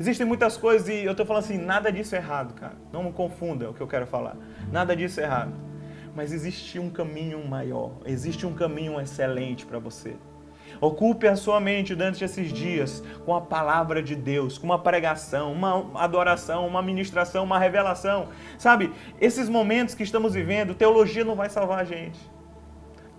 [0.00, 2.72] Existem muitas coisas e eu estou falando assim, nada disso é errado, cara.
[2.90, 4.34] Não me confunda o que eu quero falar.
[4.72, 5.52] Nada disso é errado.
[6.16, 10.16] Mas existe um caminho maior, existe um caminho excelente para você.
[10.80, 15.52] Ocupe a sua mente durante esses dias com a palavra de Deus, com uma pregação,
[15.52, 18.28] uma adoração, uma ministração, uma revelação.
[18.56, 18.90] Sabe,
[19.20, 22.18] esses momentos que estamos vivendo, teologia não vai salvar a gente.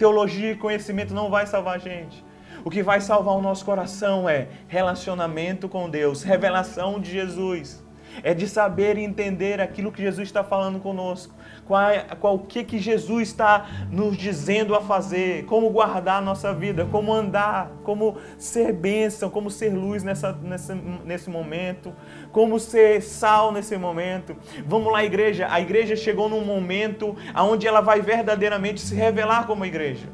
[0.01, 2.25] Teologia e conhecimento não vai salvar a gente.
[2.65, 7.85] O que vai salvar o nosso coração é relacionamento com Deus, revelação de Jesus.
[8.23, 11.33] É de saber e entender aquilo que Jesus está falando conosco
[11.71, 11.89] qual,
[12.19, 17.13] qual que, que Jesus está nos dizendo a fazer, como guardar a nossa vida, como
[17.13, 21.93] andar, como ser bênção, como ser luz nessa, nessa, nesse momento,
[22.31, 24.35] como ser sal nesse momento.
[24.65, 25.47] Vamos lá, igreja.
[25.49, 30.07] A igreja chegou num momento onde ela vai verdadeiramente se revelar como igreja.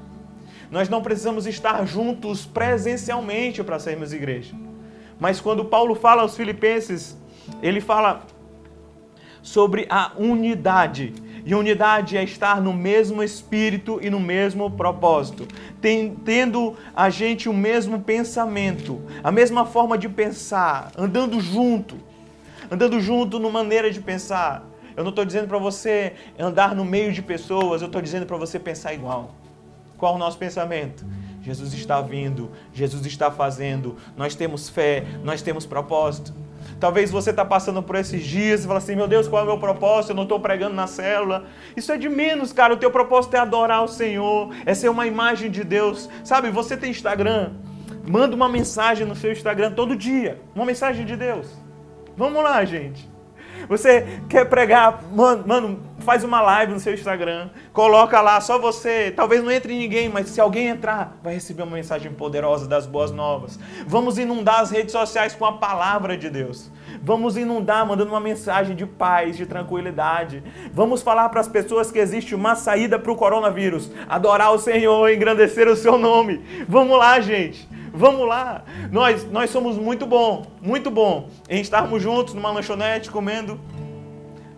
[0.70, 4.54] Nós não precisamos estar juntos presencialmente para sermos igreja.
[5.20, 7.18] Mas quando Paulo fala aos Filipenses,
[7.62, 8.22] ele fala
[9.42, 11.14] sobre a unidade.
[11.46, 15.48] E unidade é estar no mesmo espírito e no mesmo propósito,
[16.26, 21.96] tendo a gente o mesmo pensamento, a mesma forma de pensar, andando junto,
[22.70, 24.68] andando junto no maneira de pensar.
[24.98, 28.36] Eu não estou dizendo para você andar no meio de pessoas, eu estou dizendo para
[28.36, 29.34] você pensar igual.
[29.98, 31.06] Qual o nosso pensamento?
[31.42, 36.34] Jesus está vindo, Jesus está fazendo, nós temos fé, nós temos propósito.
[36.80, 39.48] Talvez você está passando por esses dias e fala assim: meu Deus, qual é o
[39.48, 40.12] meu propósito?
[40.12, 41.46] Eu não estou pregando na célula.
[41.76, 42.74] Isso é de menos, cara.
[42.74, 46.10] O teu propósito é adorar o Senhor, é ser uma imagem de Deus.
[46.24, 47.54] Sabe, você tem Instagram.
[48.08, 50.40] Manda uma mensagem no seu Instagram todo dia.
[50.56, 51.48] Uma mensagem de Deus.
[52.16, 53.17] Vamos lá, gente.
[53.68, 59.12] Você quer pregar, mano, mano, faz uma live no seu Instagram, coloca lá só você,
[59.12, 63.12] talvez não entre ninguém, mas se alguém entrar, vai receber uma mensagem poderosa das boas
[63.12, 63.60] novas.
[63.86, 66.72] Vamos inundar as redes sociais com a palavra de Deus.
[67.08, 70.44] Vamos inundar mandando uma mensagem de paz, de tranquilidade.
[70.74, 73.90] Vamos falar para as pessoas que existe uma saída para o coronavírus.
[74.10, 76.44] Adorar o Senhor, engrandecer o seu nome.
[76.68, 77.66] Vamos lá, gente.
[77.94, 78.62] Vamos lá.
[78.92, 83.58] Nós, nós somos muito bom, muito bom em estarmos juntos numa lanchonete comendo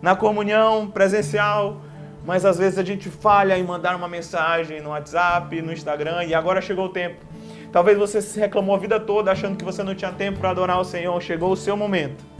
[0.02, 1.80] na comunhão presencial,
[2.26, 6.34] mas às vezes a gente falha em mandar uma mensagem no WhatsApp, no Instagram e
[6.34, 7.24] agora chegou o tempo.
[7.70, 10.80] Talvez você se reclamou a vida toda achando que você não tinha tempo para adorar
[10.80, 11.22] o Senhor.
[11.22, 12.39] Chegou o seu momento.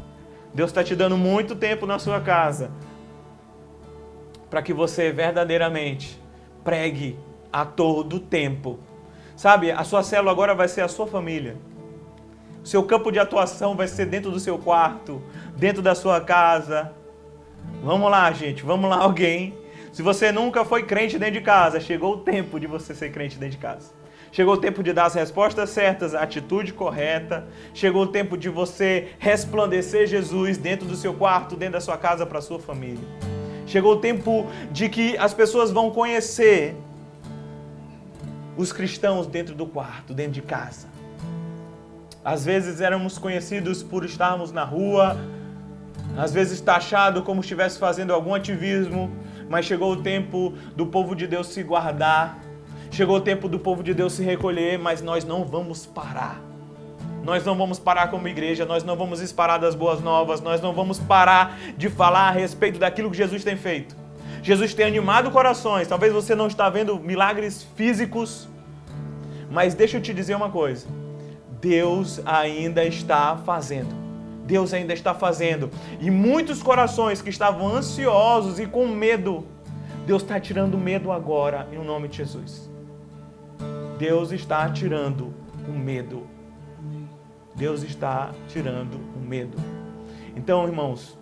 [0.53, 2.71] Deus está te dando muito tempo na sua casa
[4.49, 6.21] para que você verdadeiramente
[6.65, 7.19] pregue
[7.53, 8.79] a todo tempo
[9.41, 11.57] Sabe, a sua célula agora vai ser a sua família.
[12.63, 15.23] O seu campo de atuação vai ser dentro do seu quarto,
[15.57, 16.93] dentro da sua casa.
[17.83, 19.57] Vamos lá, gente, vamos lá, alguém.
[19.95, 23.39] Se você nunca foi crente dentro de casa, chegou o tempo de você ser crente
[23.39, 23.95] dentro de casa.
[24.33, 27.47] Chegou o tempo de dar as respostas certas, a atitude correta.
[27.75, 32.25] Chegou o tempo de você resplandecer Jesus dentro do seu quarto, dentro da sua casa
[32.25, 33.07] para a sua família.
[33.67, 36.77] Chegou o tempo de que as pessoas vão conhecer
[38.57, 40.89] os cristãos dentro do quarto, dentro de casa.
[42.25, 45.17] Às vezes éramos conhecidos por estarmos na rua,
[46.17, 49.11] às vezes taxado como se estivesse fazendo algum ativismo,
[49.49, 52.39] mas chegou o tempo do povo de Deus se guardar,
[52.91, 56.41] chegou o tempo do povo de Deus se recolher, mas nós não vamos parar.
[57.23, 60.73] Nós não vamos parar como igreja, nós não vamos parar das boas novas, nós não
[60.73, 63.95] vamos parar de falar a respeito daquilo que Jesus tem feito.
[64.43, 65.87] Jesus tem animado corações.
[65.87, 68.49] Talvez você não está vendo milagres físicos,
[69.51, 70.87] mas deixa eu te dizer uma coisa.
[71.61, 73.95] Deus ainda está fazendo.
[74.47, 75.71] Deus ainda está fazendo.
[76.01, 79.47] E muitos corações que estavam ansiosos e com medo,
[80.07, 82.70] Deus está tirando medo agora, em nome de Jesus.
[84.01, 85.33] Deus está tirando
[85.69, 86.27] o medo.
[87.55, 89.57] Deus está tirando o medo.
[90.35, 91.17] Então, irmãos,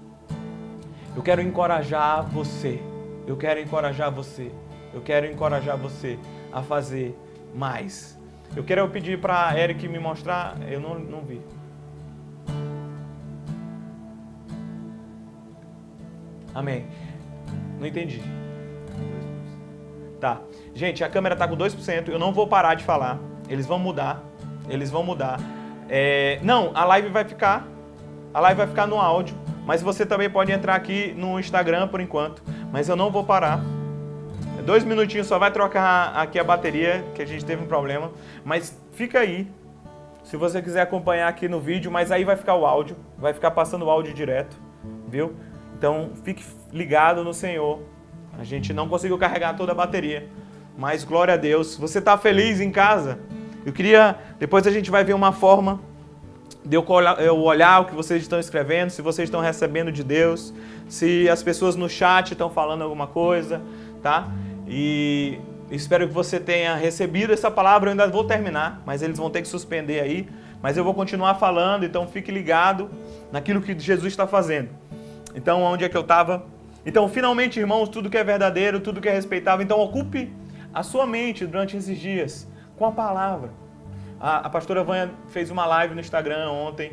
[1.14, 2.81] eu quero encorajar você
[3.29, 4.51] eu quero encorajar você.
[4.95, 6.18] Eu quero encorajar você
[6.51, 7.14] a fazer
[7.55, 8.18] mais.
[8.57, 10.57] Eu quero pedir para Eric me mostrar.
[10.66, 11.43] Eu não, não vi.
[16.55, 16.87] Amém.
[17.79, 18.22] Não entendi.
[20.20, 20.40] Tá.
[20.74, 22.08] Gente, a câmera tá com 2%.
[22.08, 23.18] Eu não vou parar de falar.
[23.48, 24.22] Eles vão mudar.
[24.68, 25.40] Eles vão mudar.
[25.88, 26.38] É...
[26.42, 27.66] Não, a live vai ficar.
[28.34, 29.36] A live vai ficar no áudio.
[29.64, 32.42] Mas você também pode entrar aqui no Instagram por enquanto
[32.72, 33.60] mas eu não vou parar.
[34.64, 38.12] Dois minutinhos só vai trocar aqui a bateria, que a gente teve um problema.
[38.44, 39.50] Mas fica aí,
[40.22, 43.50] se você quiser acompanhar aqui no vídeo, mas aí vai ficar o áudio, vai ficar
[43.52, 44.56] passando o áudio direto,
[45.08, 45.34] viu?
[45.76, 47.80] Então fique ligado no Senhor.
[48.39, 50.28] A gente não conseguiu carregar toda a bateria,
[50.76, 51.76] mas glória a Deus.
[51.76, 53.18] Você está feliz em casa?
[53.66, 55.80] Eu queria, depois a gente vai ver uma forma
[56.64, 60.55] de eu olhar o que vocês estão escrevendo, se vocês estão recebendo de Deus,
[60.89, 63.61] se as pessoas no chat estão falando alguma coisa,
[64.03, 64.28] tá?
[64.66, 65.39] E
[65.70, 67.89] espero que você tenha recebido essa palavra.
[67.89, 70.28] Eu ainda vou terminar, mas eles vão ter que suspender aí.
[70.62, 72.91] Mas eu vou continuar falando, então fique ligado
[73.32, 74.68] naquilo que Jesus está fazendo.
[75.34, 76.45] Então, onde é que eu estava?
[76.89, 80.32] Então, finalmente, irmãos, tudo que é verdadeiro, tudo que é respeitável, então ocupe
[80.72, 83.51] a sua mente durante esses dias com a palavra.
[84.18, 86.93] A, a pastora Vânia fez uma live no Instagram ontem,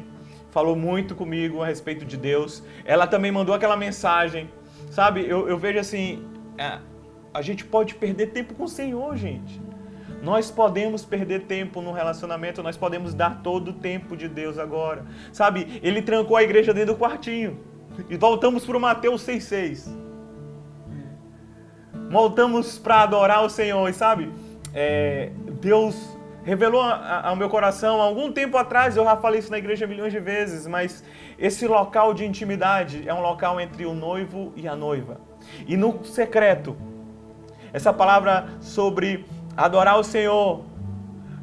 [0.51, 2.61] falou muito comigo a respeito de Deus.
[2.83, 4.49] Ela também mandou aquela mensagem,
[4.91, 5.25] sabe?
[5.29, 6.27] Eu, eu vejo assim,
[6.57, 6.77] é,
[7.33, 9.61] a gente pode perder tempo com o Senhor, gente.
[10.21, 15.05] Nós podemos perder tempo no relacionamento, nós podemos dar todo o tempo de Deus agora.
[15.31, 17.74] Sabe, ele trancou a igreja dentro do quartinho.
[18.09, 20.05] E voltamos para o Mateus 6,6.
[22.09, 23.89] Voltamos para adorar o Senhor.
[23.89, 24.31] E sabe,
[24.73, 29.57] é, Deus revelou ao meu coração, há algum tempo atrás, eu já falei isso na
[29.57, 31.03] igreja milhões de vezes, mas
[31.39, 35.19] esse local de intimidade é um local entre o noivo e a noiva.
[35.67, 36.77] E no secreto,
[37.73, 39.25] essa palavra sobre
[39.57, 40.63] adorar o Senhor,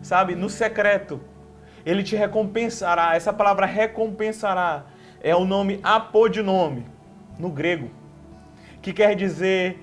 [0.01, 1.21] sabe, no secreto,
[1.85, 3.17] ele te recompensará.
[3.17, 4.85] Essa palavra recompensará
[5.23, 6.85] é o nome apodinome,
[7.39, 7.91] no grego,
[8.83, 9.79] que quer dizer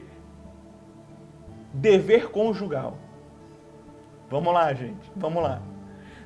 [1.74, 2.98] dever conjugal.
[4.30, 5.62] Vamos lá, gente, vamos lá.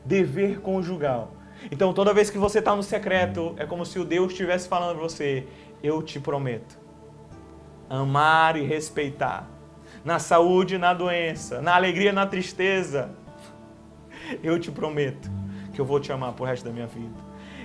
[0.03, 1.31] Dever conjugal.
[1.71, 4.97] Então, toda vez que você está no secreto, é como se o Deus estivesse falando
[4.97, 5.47] para você:
[5.81, 6.77] Eu te prometo
[7.89, 9.47] amar e respeitar
[10.03, 13.11] na saúde e na doença, na alegria e na tristeza.
[14.41, 15.29] Eu te prometo
[15.73, 17.13] que eu vou te amar pro resto da minha vida.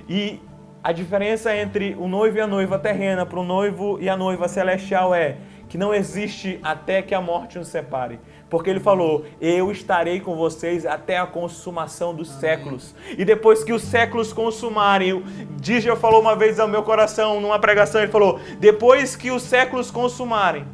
[0.09, 0.41] E
[0.83, 4.49] a diferença entre o noivo e a noiva terrena para o noivo e a noiva
[4.49, 5.37] celestial é
[5.69, 8.19] que não existe até que a morte nos separe.
[8.49, 12.41] Porque ele falou: Eu estarei com vocês até a consumação dos Amém.
[12.41, 12.95] séculos.
[13.17, 15.23] E depois que os séculos consumarem,
[15.61, 19.91] Dígia falou uma vez ao meu coração, numa pregação, ele falou: Depois que os séculos
[19.91, 20.65] consumarem,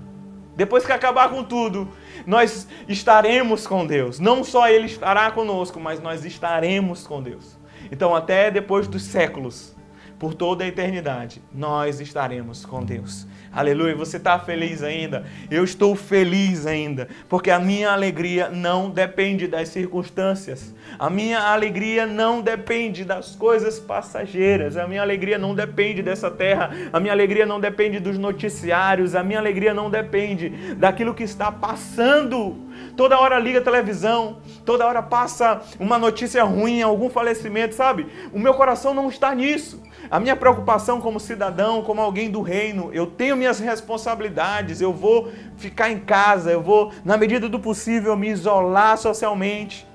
[0.54, 1.88] depois que acabar com tudo,
[2.24, 4.20] nós estaremos com Deus.
[4.20, 7.58] Não só Ele estará conosco, mas nós estaremos com Deus.
[7.90, 9.73] Então, até depois dos séculos,
[10.18, 13.26] por toda a eternidade, nós estaremos com Deus.
[13.54, 13.94] Aleluia.
[13.94, 15.24] Você está feliz ainda?
[15.48, 20.74] Eu estou feliz ainda, porque a minha alegria não depende das circunstâncias.
[20.98, 24.76] A minha alegria não depende das coisas passageiras.
[24.76, 26.70] A minha alegria não depende dessa terra.
[26.92, 29.14] A minha alegria não depende dos noticiários.
[29.14, 32.63] A minha alegria não depende daquilo que está passando.
[32.96, 38.06] Toda hora liga a televisão, toda hora passa uma notícia ruim, algum falecimento, sabe?
[38.32, 39.82] O meu coração não está nisso.
[40.10, 45.32] A minha preocupação como cidadão, como alguém do reino, eu tenho minhas responsabilidades, eu vou
[45.56, 49.86] ficar em casa, eu vou, na medida do possível, me isolar socialmente.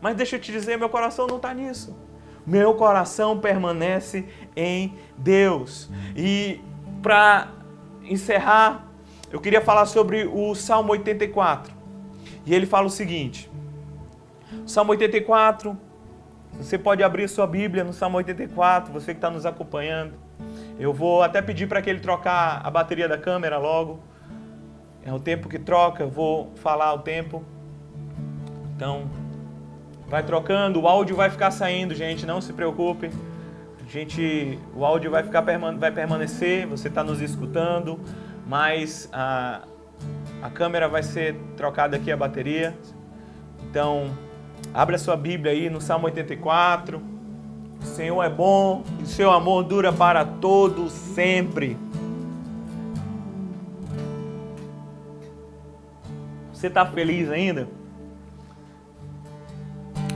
[0.00, 1.96] Mas deixa eu te dizer, meu coração não está nisso.
[2.46, 5.88] Meu coração permanece em Deus.
[6.14, 6.60] E
[7.02, 7.48] para
[8.02, 8.83] encerrar,
[9.34, 11.74] eu queria falar sobre o Salmo 84.
[12.46, 13.50] E ele fala o seguinte:
[14.64, 15.76] Salmo 84,
[16.52, 20.12] você pode abrir sua Bíblia no Salmo 84, você que está nos acompanhando.
[20.78, 23.98] Eu vou até pedir para que ele trocar a bateria da câmera logo.
[25.04, 27.42] É o tempo que troca, eu vou falar o tempo.
[28.76, 29.10] Então,
[30.06, 33.10] vai trocando, o áudio vai ficar saindo, gente, não se preocupe.
[33.88, 37.98] Gente, o áudio vai ficar vai permanecer, você está nos escutando,
[38.46, 39.62] mas a,
[40.42, 42.76] a câmera vai ser trocada aqui a bateria.
[43.68, 44.10] Então,
[44.72, 47.00] Abra sua Bíblia aí no Salmo 84.
[47.80, 51.76] O Senhor é bom e o seu amor dura para todo sempre.
[56.52, 57.68] Você está feliz ainda?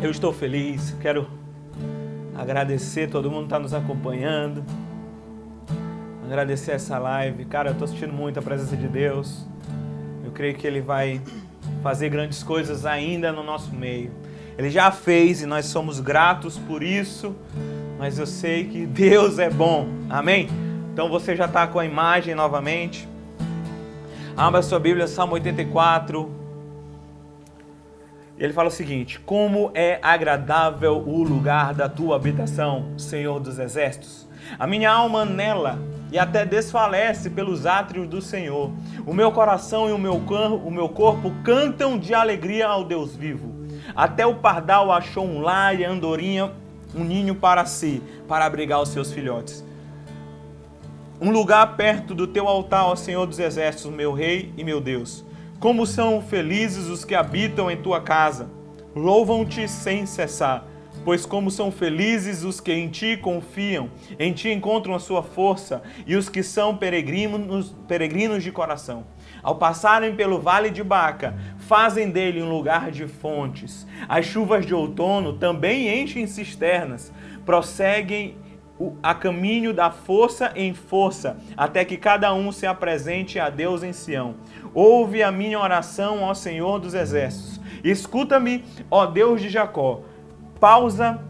[0.00, 0.96] Eu estou feliz.
[1.00, 1.28] Quero
[2.34, 4.64] agradecer todo mundo que está nos acompanhando.
[6.28, 7.46] Agradecer essa live.
[7.46, 9.46] Cara, eu estou sentindo muito a presença de Deus.
[10.22, 11.22] Eu creio que Ele vai
[11.82, 14.12] fazer grandes coisas ainda no nosso meio.
[14.58, 17.34] Ele já fez e nós somos gratos por isso,
[17.98, 19.88] mas eu sei que Deus é bom.
[20.10, 20.50] Amém?
[20.92, 23.08] Então você já está com a imagem novamente.
[24.36, 26.30] Abra sua Bíblia, Salmo 84.
[28.38, 34.28] Ele fala o seguinte: Como é agradável o lugar da tua habitação, Senhor dos exércitos.
[34.58, 35.78] A minha alma nela
[36.10, 38.72] e até desfalece pelos átrios do Senhor.
[39.06, 43.54] O meu coração e o meu, o meu corpo cantam de alegria ao Deus vivo.
[43.94, 46.52] Até o pardal achou um lar e a andorinha
[46.94, 49.64] um ninho para si, para abrigar os seus filhotes.
[51.20, 55.24] Um lugar perto do teu altar, ó Senhor dos exércitos, meu rei e meu Deus.
[55.58, 58.48] Como são felizes os que habitam em tua casa.
[58.94, 60.64] Louvam-te sem cessar,
[61.08, 63.88] pois como são felizes os que em ti confiam,
[64.18, 69.06] em ti encontram a sua força, e os que são peregrinos, peregrinos de coração.
[69.42, 73.86] Ao passarem pelo vale de Baca, fazem dele um lugar de fontes.
[74.06, 77.10] As chuvas de outono também enchem cisternas,
[77.46, 78.36] prosseguem
[79.02, 83.94] a caminho da força em força, até que cada um se apresente a Deus em
[83.94, 84.34] Sião.
[84.74, 87.58] Ouve a minha oração, ó Senhor dos Exércitos.
[87.82, 90.02] Escuta-me, ó Deus de Jacó.
[90.60, 91.20] Pausa.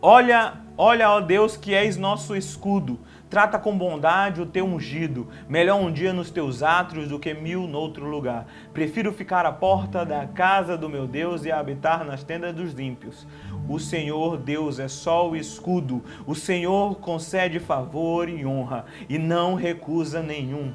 [0.00, 2.98] Olha, olha, ó Deus, que és nosso escudo.
[3.28, 5.26] Trata com bondade o teu ungido.
[5.48, 8.46] Melhor um dia nos teus átrios do que mil noutro lugar.
[8.74, 13.26] Prefiro ficar à porta da casa do meu Deus e habitar nas tendas dos ímpios.
[13.68, 16.04] O Senhor Deus é só o escudo.
[16.26, 20.74] O Senhor concede favor e honra e não recusa nenhum.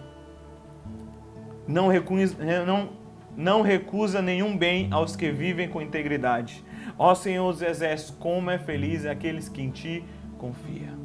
[1.68, 2.90] Não recusa, não,
[3.38, 6.66] não recusa nenhum bem aos que vivem com integridade.
[6.98, 10.04] Ó Senhor dos Exércitos, como é feliz aqueles que em ti
[10.40, 10.98] confiam.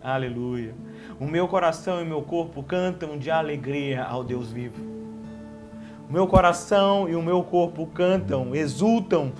[0.00, 0.72] Aleluia.
[1.18, 4.94] O meu coração e o meu corpo cantam de alegria ao Deus vivo.
[6.08, 9.32] O meu coração e o meu corpo cantam, exultam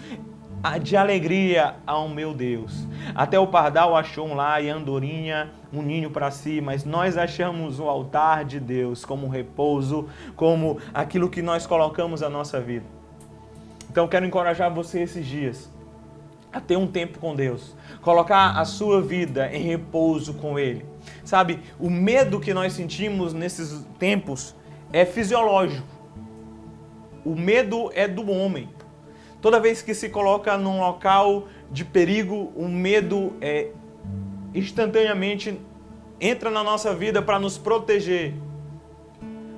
[0.83, 2.87] de alegria ao meu Deus.
[3.15, 7.17] Até o pardal achou um lar e a andorinha um ninho para si, mas nós
[7.19, 12.61] achamos o altar de Deus como um repouso, como aquilo que nós colocamos na nossa
[12.61, 12.87] vida.
[13.91, 15.71] Então quero encorajar você esses dias
[16.53, 20.87] a ter um tempo com Deus, colocar a sua vida em repouso com Ele.
[21.25, 24.55] Sabe, o medo que nós sentimos nesses tempos
[24.93, 25.87] é fisiológico.
[27.25, 28.69] O medo é do homem.
[29.45, 33.73] Toda vez que se coloca num local de perigo, o medo é
[34.55, 35.61] instantaneamente
[36.19, 38.33] entra na nossa vida para nos proteger.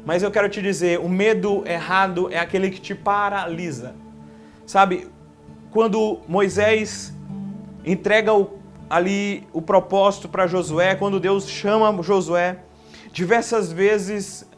[0.05, 3.95] Mas eu quero te dizer, o medo errado é aquele que te paralisa.
[4.66, 5.09] Sabe,
[5.70, 7.14] quando Moisés
[7.84, 8.59] entrega o,
[8.91, 12.59] ali o propósito para Josué, quando Deus chama Josué,
[13.12, 14.51] diversas vezes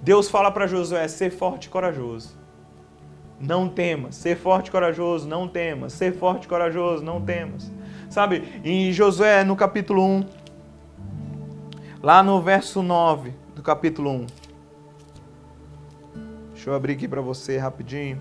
[0.00, 2.47] Deus fala para Josué: ser forte e corajoso.
[3.40, 7.70] Não temas, ser forte e corajoso, não temas, ser forte e corajoso, não temas.
[8.10, 10.24] Sabe, em Josué, no capítulo 1,
[12.02, 14.26] lá no verso 9 do capítulo 1.
[16.52, 18.20] Deixa eu abrir aqui para você rapidinho.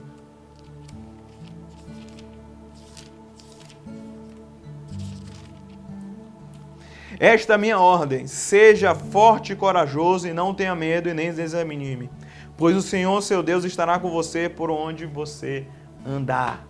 [7.20, 12.09] Esta é minha ordem: seja forte e corajoso, e não tenha medo e nem desanime,
[12.58, 15.66] pois o Senhor seu Deus estará com você por onde você
[16.05, 16.66] andar.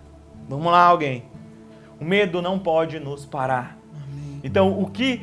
[0.48, 1.26] Vamos lá, alguém.
[2.00, 3.78] O medo não pode nos parar.
[3.94, 4.42] Amém.
[4.44, 5.22] Então, o que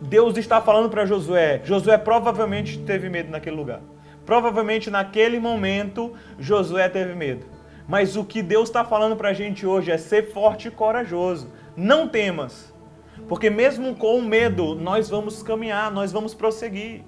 [0.00, 1.60] Deus está falando para Josué?
[1.64, 3.80] Josué provavelmente teve medo naquele lugar.
[4.26, 7.46] Provavelmente naquele momento Josué teve medo.
[7.88, 11.48] Mas o que Deus está falando para a gente hoje é ser forte e corajoso.
[11.74, 12.72] Não temas.
[13.26, 17.02] Porque mesmo com medo, nós vamos caminhar, nós vamos prosseguir.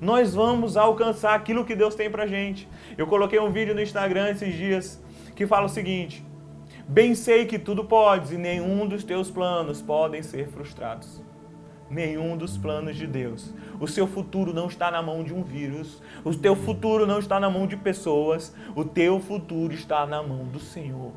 [0.00, 2.66] Nós vamos alcançar aquilo que Deus tem pra gente.
[2.96, 5.02] Eu coloquei um vídeo no Instagram esses dias
[5.36, 6.24] que fala o seguinte:
[6.88, 11.22] Bem sei que tudo podes e nenhum dos teus planos podem ser frustrados.
[11.90, 13.52] Nenhum dos planos de Deus.
[13.78, 16.02] O seu futuro não está na mão de um vírus.
[16.24, 18.54] O teu futuro não está na mão de pessoas.
[18.74, 21.12] O teu futuro está na mão do Senhor.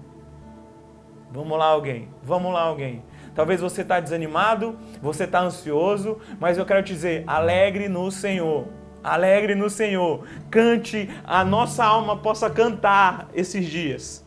[1.31, 2.09] Vamos lá, alguém.
[2.21, 3.01] Vamos lá, alguém.
[3.36, 8.67] Talvez você está desanimado, você está ansioso, mas eu quero te dizer, alegre no Senhor.
[9.03, 10.25] Alegre no Senhor.
[10.49, 14.25] Cante, a nossa alma possa cantar esses dias.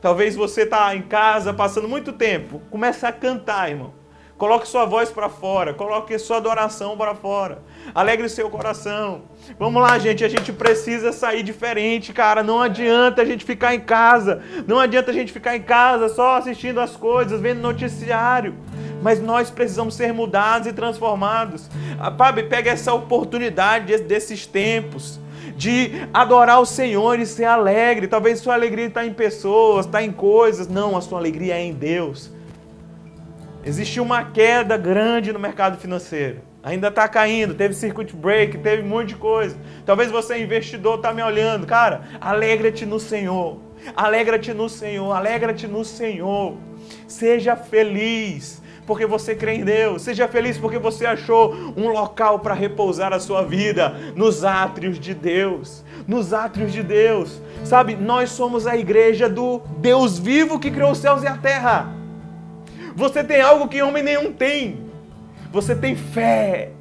[0.00, 2.62] Talvez você está em casa passando muito tempo.
[2.70, 3.97] Comece a cantar, irmão.
[4.38, 7.58] Coloque sua voz para fora, coloque sua adoração para fora.
[7.92, 9.22] Alegre seu coração.
[9.58, 12.40] Vamos lá, gente, a gente precisa sair diferente, cara.
[12.40, 14.40] Não adianta a gente ficar em casa.
[14.64, 18.54] Não adianta a gente ficar em casa só assistindo as coisas, vendo noticiário.
[19.02, 21.68] Mas nós precisamos ser mudados e transformados.
[21.98, 25.18] Ah, Pabe, pega essa oportunidade desses tempos
[25.56, 28.06] de adorar o Senhor e ser alegre.
[28.06, 30.68] Talvez sua alegria está em pessoas, está em coisas.
[30.68, 32.37] Não, a sua alegria é em Deus.
[33.68, 36.40] Existiu uma queda grande no mercado financeiro.
[36.62, 39.58] Ainda está caindo, teve circuit break, teve um monte de coisa.
[39.84, 41.66] Talvez você investidor, está me olhando.
[41.66, 43.58] Cara, alegra-te no Senhor.
[43.94, 46.56] Alegra-te no Senhor, alegra-te no Senhor.
[47.06, 50.00] Seja feliz porque você crê em Deus.
[50.00, 55.12] Seja feliz porque você achou um local para repousar a sua vida nos átrios de
[55.12, 55.84] Deus.
[56.06, 57.38] Nos átrios de Deus.
[57.66, 61.97] Sabe, nós somos a igreja do Deus vivo que criou os céus e a terra.
[62.98, 64.90] Você tem algo que homem nenhum tem.
[65.52, 66.72] Você tem fé.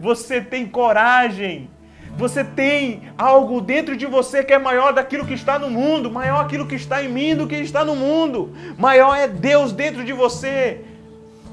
[0.00, 1.70] Você tem coragem.
[2.16, 6.40] Você tem algo dentro de você que é maior daquilo que está no mundo, maior
[6.40, 8.52] aquilo que está em mim do que está no mundo.
[8.76, 10.80] Maior é Deus dentro de você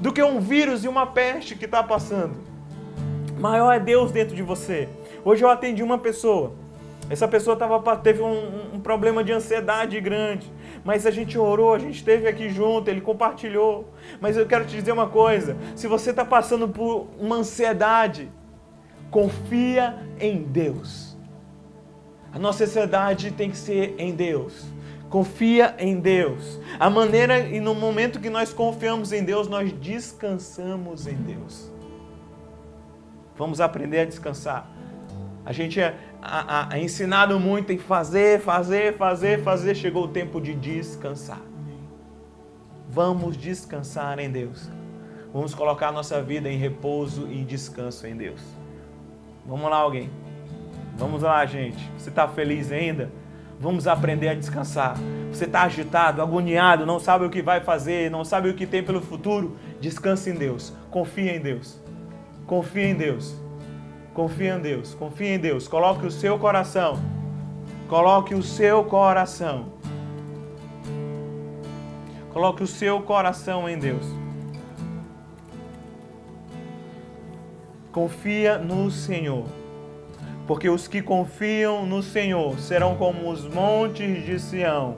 [0.00, 2.34] do que um vírus e uma peste que está passando.
[3.38, 4.88] Maior é Deus dentro de você.
[5.24, 6.54] Hoje eu atendi uma pessoa.
[7.08, 10.50] Essa pessoa tava, teve um, um problema de ansiedade grande.
[10.84, 13.92] Mas a gente orou, a gente esteve aqui junto, ele compartilhou.
[14.20, 18.30] Mas eu quero te dizer uma coisa: se você está passando por uma ansiedade,
[19.10, 21.16] confia em Deus.
[22.32, 24.64] A nossa ansiedade tem que ser em Deus.
[25.10, 26.60] Confia em Deus.
[26.78, 31.70] A maneira e no momento que nós confiamos em Deus, nós descansamos em Deus.
[33.36, 34.70] Vamos aprender a descansar.
[35.44, 39.74] A gente é, a, a, ensinado muito em fazer, fazer, fazer, fazer.
[39.74, 41.40] Chegou o tempo de descansar.
[42.88, 44.68] Vamos descansar em Deus.
[45.32, 48.40] Vamos colocar nossa vida em repouso e descanso em Deus.
[49.46, 50.10] Vamos lá, alguém.
[50.96, 51.88] Vamos lá, gente.
[51.96, 53.10] Você está feliz ainda?
[53.60, 54.96] Vamos aprender a descansar.
[55.30, 58.82] Você está agitado, agoniado, não sabe o que vai fazer, não sabe o que tem
[58.82, 59.56] pelo futuro?
[59.80, 60.72] Descanse em Deus.
[60.90, 61.80] Confie em Deus.
[62.46, 63.39] Confie em Deus.
[64.14, 64.94] Confie em Deus.
[64.94, 65.68] Confie em Deus.
[65.68, 66.98] Coloque o seu coração.
[67.88, 69.72] Coloque o seu coração.
[72.32, 74.06] Coloque o seu coração em Deus.
[77.92, 79.46] Confia no Senhor
[80.50, 84.96] porque os que confiam no Senhor serão como os montes de Sião,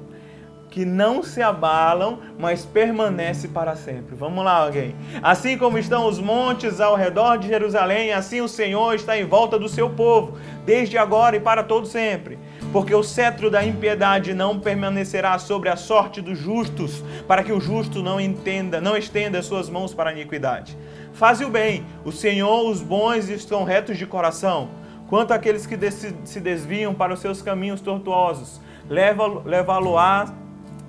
[0.73, 4.17] que não se abalam, mas permanece para sempre.
[4.17, 4.97] Vamos lá, alguém.
[5.23, 9.59] Assim como estão os montes ao redor de Jerusalém, assim o Senhor está em volta
[9.59, 12.39] do seu povo, desde agora e para todo sempre.
[12.73, 17.61] Porque o cetro da impiedade não permanecerá sobre a sorte dos justos, para que o
[17.61, 20.77] justo não entenda, não estenda suas mãos para a iniquidade.
[21.13, 24.71] Faze o bem, o Senhor, os bons estão retos de coração
[25.13, 25.77] Quanto àqueles que
[26.25, 30.33] se desviam para os seus caminhos tortuosos, leva-lo-á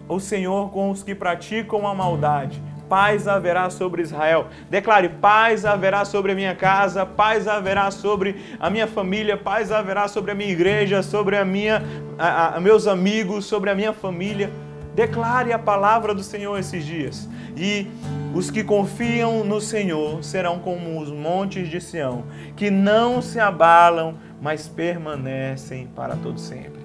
[0.07, 2.61] o Senhor com os que praticam a maldade.
[2.89, 4.47] Paz haverá sobre Israel.
[4.69, 10.07] Declare: paz haverá sobre a minha casa, paz haverá sobre a minha família, paz haverá
[10.07, 11.81] sobre a minha igreja, sobre a minha,
[12.19, 14.51] a, a, meus amigos, sobre a minha família.
[14.93, 17.27] Declare a palavra do Senhor esses dias.
[17.57, 17.87] E
[18.33, 22.25] os que confiam no Senhor serão como os montes de Sião,
[22.55, 26.82] que não se abalam, mas permanecem para todo sempre.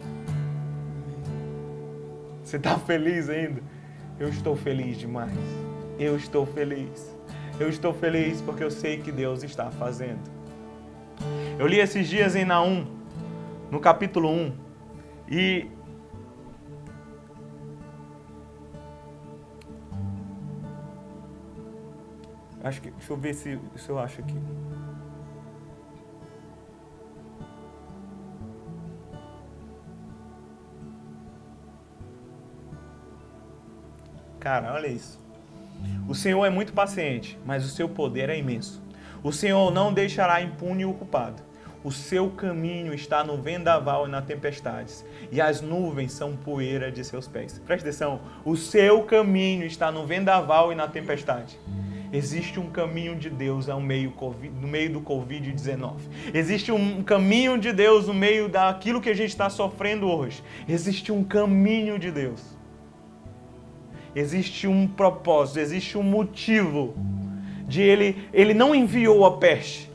[2.48, 3.60] Você está feliz ainda?
[4.18, 5.30] Eu estou feliz demais.
[5.98, 7.14] Eu estou feliz.
[7.60, 10.30] Eu estou feliz porque eu sei que Deus está fazendo.
[11.58, 12.86] Eu li esses dias em Naum,
[13.70, 14.52] no capítulo 1,
[15.28, 15.70] e
[22.62, 24.34] Acho que, deixa eu ver se, se eu acho aqui.
[34.40, 35.18] Cara, olha isso.
[36.08, 38.82] O Senhor é muito paciente, mas o seu poder é imenso.
[39.22, 41.42] O Senhor não deixará impune o culpado.
[41.84, 47.04] O seu caminho está no vendaval e na tempestades, e as nuvens são poeira de
[47.04, 47.60] seus pés.
[47.64, 51.58] Presta atenção, o seu caminho está no vendaval e na tempestade.
[52.12, 54.12] Existe um caminho de Deus no meio,
[54.60, 55.98] no meio do Covid-19.
[56.34, 60.42] Existe um caminho de Deus no meio daquilo que a gente está sofrendo hoje.
[60.68, 62.57] Existe um caminho de Deus.
[64.18, 66.92] Existe um propósito, existe um motivo
[67.68, 68.28] de ele.
[68.32, 69.88] Ele não enviou a peste,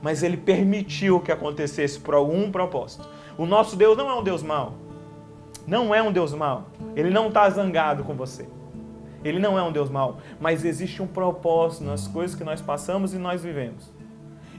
[0.00, 3.06] mas ele permitiu que acontecesse por algum propósito.
[3.36, 4.76] O nosso Deus não é um Deus mau.
[5.66, 6.70] Não é um Deus mau.
[6.96, 8.48] Ele não está zangado com você.
[9.22, 13.12] Ele não é um Deus mau, mas existe um propósito nas coisas que nós passamos
[13.12, 13.92] e nós vivemos.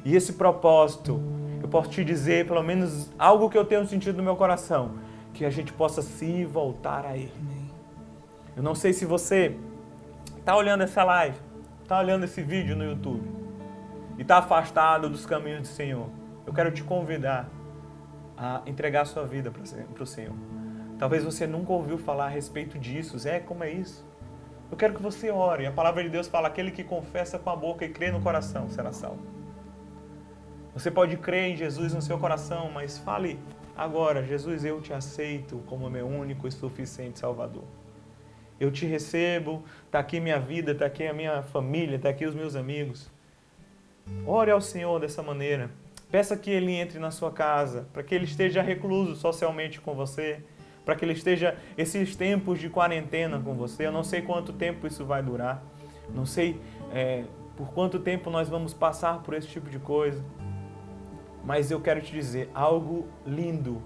[0.05, 1.19] E esse propósito,
[1.59, 4.91] eu posso te dizer, pelo menos algo que eu tenho sentido no meu coração,
[5.33, 7.60] que a gente possa se voltar a Ele.
[8.55, 9.57] Eu não sei se você
[10.37, 11.37] está olhando essa live,
[11.81, 13.29] está olhando esse vídeo no YouTube
[14.17, 16.09] e está afastado dos caminhos do Senhor.
[16.45, 17.49] Eu quero te convidar
[18.37, 20.35] a entregar a sua vida para o Senhor.
[20.97, 23.17] Talvez você nunca ouviu falar a respeito disso.
[23.17, 24.05] Zé, como é isso?
[24.69, 25.65] Eu quero que você ore.
[25.65, 28.69] A palavra de Deus fala: aquele que confessa com a boca e crê no coração
[28.69, 29.21] será salvo.
[30.73, 33.39] Você pode crer em Jesus no seu coração, mas fale
[33.75, 37.63] agora: Jesus, eu te aceito como meu único e suficiente Salvador.
[38.61, 42.35] Eu te recebo, está aqui minha vida, está aqui a minha família, está aqui os
[42.35, 43.09] meus amigos.
[44.23, 45.71] Ore ao Senhor dessa maneira.
[46.11, 50.43] Peça que Ele entre na sua casa, para que Ele esteja recluso socialmente com você,
[50.85, 53.87] para que ele esteja esses tempos de quarentena com você.
[53.87, 55.63] Eu não sei quanto tempo isso vai durar,
[56.13, 56.59] não sei
[56.93, 57.23] é,
[57.57, 60.23] por quanto tempo nós vamos passar por esse tipo de coisa.
[61.43, 63.81] Mas eu quero te dizer algo lindo.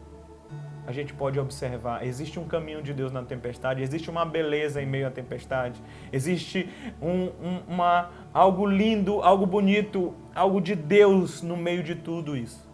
[0.88, 2.05] A gente pode observar.
[2.05, 5.81] Existe um caminho de Deus na tempestade, existe uma beleza em meio à tempestade,
[6.11, 6.69] existe
[7.01, 12.69] um, um, uma, algo lindo, algo bonito, algo de Deus no meio de tudo isso.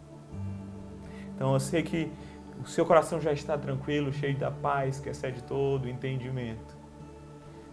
[1.35, 2.11] Então eu sei que
[2.63, 6.81] o seu coração já está tranquilo, cheio da paz que excede todo entendimento.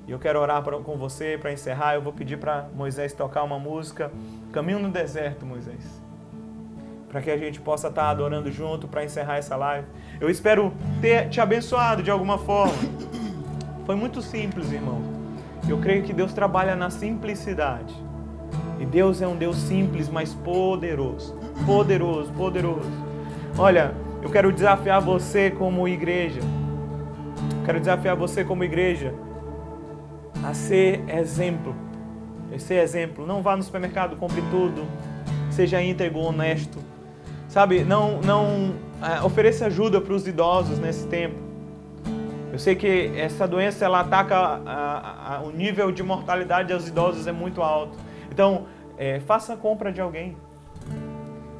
[0.06, 1.94] E eu quero orar pra, com você para encerrar.
[1.94, 4.10] Eu vou pedir para Moisés tocar uma música,
[4.50, 6.07] Caminho no Deserto, Moisés.
[7.08, 9.86] Para que a gente possa estar adorando junto para encerrar essa live.
[10.20, 12.74] Eu espero ter te abençoado de alguma forma.
[13.86, 15.00] Foi muito simples, irmão.
[15.68, 17.94] Eu creio que Deus trabalha na simplicidade.
[18.78, 21.36] E Deus é um Deus simples, mas poderoso.
[21.66, 22.90] Poderoso, poderoso.
[23.56, 26.40] Olha, eu quero desafiar você como igreja.
[27.64, 29.14] Quero desafiar você como igreja
[30.44, 31.74] a ser exemplo.
[32.58, 33.26] Ser exemplo.
[33.26, 34.84] Não vá no supermercado, compre tudo.
[35.50, 36.78] Seja íntegro, honesto.
[37.48, 41.36] Sabe, não, não é, ofereça ajuda para os idosos nesse tempo.
[42.52, 47.26] Eu sei que essa doença ela ataca a, a, o nível de mortalidade dos idosos
[47.26, 47.96] é muito alto.
[48.30, 48.66] Então,
[48.98, 50.36] é, faça a compra de alguém.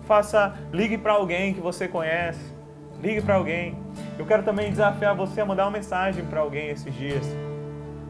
[0.07, 2.53] Faça, ligue para alguém que você conhece.
[3.03, 3.77] Ligue para alguém.
[4.19, 7.25] Eu quero também desafiar você a mandar uma mensagem para alguém esses dias.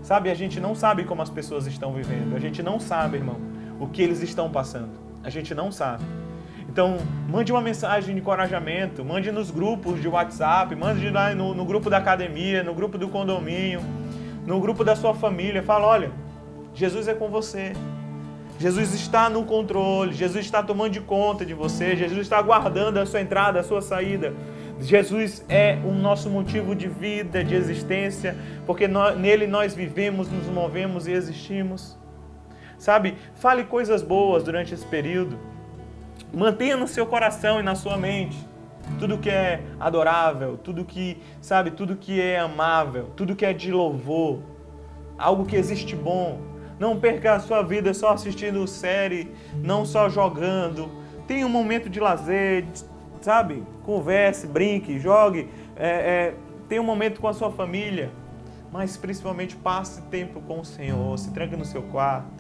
[0.03, 2.35] Sabe, a gente não sabe como as pessoas estão vivendo.
[2.35, 3.37] A gente não sabe, irmão,
[3.79, 4.99] o que eles estão passando.
[5.23, 6.03] A gente não sabe.
[6.69, 6.99] Então,
[7.29, 11.89] mande uma mensagem de encorajamento, mande nos grupos de WhatsApp, mande lá no, no grupo
[11.89, 13.81] da academia, no grupo do condomínio,
[14.47, 15.63] no grupo da sua família.
[15.63, 16.13] Fala, olha,
[16.75, 17.73] Jesus é com você.
[18.59, 23.07] Jesus está no controle, Jesus está tomando de conta de você, Jesus está guardando a
[23.07, 24.35] sua entrada, a sua saída.
[24.81, 30.47] Jesus é o nosso motivo de vida, de existência, porque nós, nele nós vivemos, nos
[30.47, 31.97] movemos e existimos.
[32.77, 33.17] Sabe?
[33.37, 35.39] Fale coisas boas durante esse período.
[36.33, 38.49] Mantenha no seu coração e na sua mente
[38.99, 43.71] tudo que é adorável, tudo que, sabe, tudo que é amável, tudo que é de
[43.71, 44.41] louvor,
[45.19, 46.41] algo que existe bom.
[46.79, 50.91] Não perca a sua vida só assistindo série, não só jogando.
[51.27, 52.65] Tenha um momento de lazer,
[53.21, 53.65] sabe?
[53.85, 56.35] Converse, brinque, jogue, é, é,
[56.69, 58.11] tenha um momento com a sua família,
[58.71, 62.38] mas principalmente passe tempo com o Senhor, se tranque no seu quarto.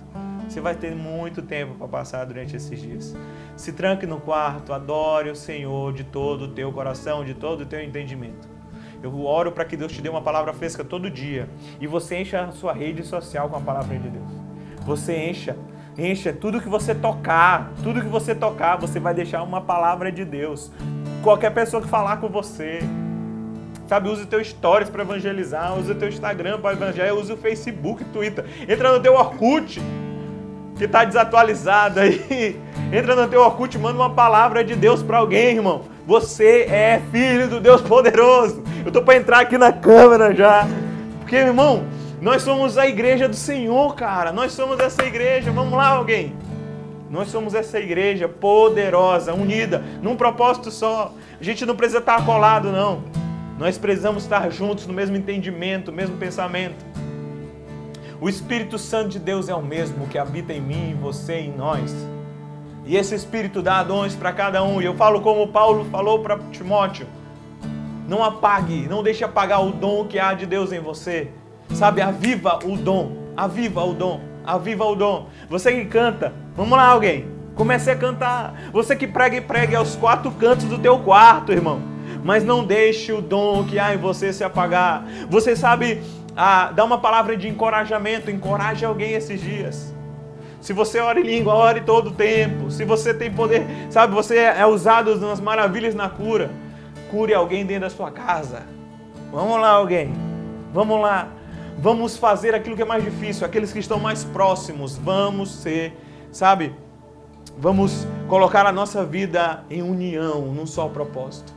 [0.48, 3.14] Você vai ter muito tempo para passar durante esses dias.
[3.56, 7.66] Se tranque no quarto, adore o Senhor de todo o teu coração, de todo o
[7.66, 8.48] teu entendimento.
[9.02, 11.48] Eu oro para que Deus te dê uma palavra fresca todo dia
[11.80, 14.30] e você encha a sua rede social com a palavra de Deus.
[14.84, 15.56] Você encha
[15.98, 20.24] Encha tudo que você tocar, tudo que você tocar, você vai deixar uma palavra de
[20.24, 20.70] Deus.
[21.24, 22.78] Qualquer pessoa que falar com você,
[23.88, 28.44] sabe, use teu stories para evangelizar, use teu Instagram para evangelizar, use o Facebook, Twitter.
[28.68, 29.80] Entra no teu Orkut,
[30.78, 32.58] que está desatualizado aí.
[32.90, 35.82] Entra no teu Orkut, manda uma palavra de Deus para alguém, irmão.
[36.06, 38.62] Você é filho do Deus poderoso.
[38.86, 40.66] Eu tô para entrar aqui na câmera já.
[41.18, 41.84] Porque, irmão,
[42.22, 44.32] nós somos a igreja do Senhor, cara.
[44.32, 45.50] Nós somos essa igreja.
[45.50, 46.34] Vamos lá, alguém.
[47.10, 51.12] Nós somos essa igreja poderosa, unida, num propósito só.
[51.38, 53.02] A gente não precisa estar colado, não.
[53.58, 56.87] Nós precisamos estar juntos no mesmo entendimento, no mesmo pensamento.
[58.20, 61.52] O Espírito Santo de Deus é o mesmo que habita em mim, em você, em
[61.56, 61.94] nós.
[62.84, 64.82] E esse Espírito dá dons para cada um.
[64.82, 67.06] E eu falo como Paulo falou para Timóteo:
[68.08, 71.28] não apague, não deixe apagar o dom que há de Deus em você.
[71.74, 75.28] Sabe, aviva o dom, aviva o dom, aviva o dom.
[75.48, 78.70] Você que canta, vamos lá alguém, comece a cantar.
[78.72, 81.80] Você que prega e pregue aos quatro cantos do teu quarto, irmão.
[82.24, 85.04] Mas não deixe o dom que há em você se apagar.
[85.30, 86.02] Você sabe,
[86.40, 89.92] ah, dá uma palavra de encorajamento, encoraje alguém esses dias.
[90.60, 92.70] Se você ora em língua, ore todo o tempo.
[92.70, 96.48] Se você tem poder, sabe, você é usado nas maravilhas na cura.
[97.10, 98.62] Cure alguém dentro da sua casa.
[99.32, 100.12] Vamos lá, alguém.
[100.72, 101.26] Vamos lá.
[101.76, 104.96] Vamos fazer aquilo que é mais difícil, aqueles que estão mais próximos.
[104.96, 105.92] Vamos ser,
[106.30, 106.72] sabe?
[107.58, 111.52] Vamos colocar a nossa vida em união, num só propósito.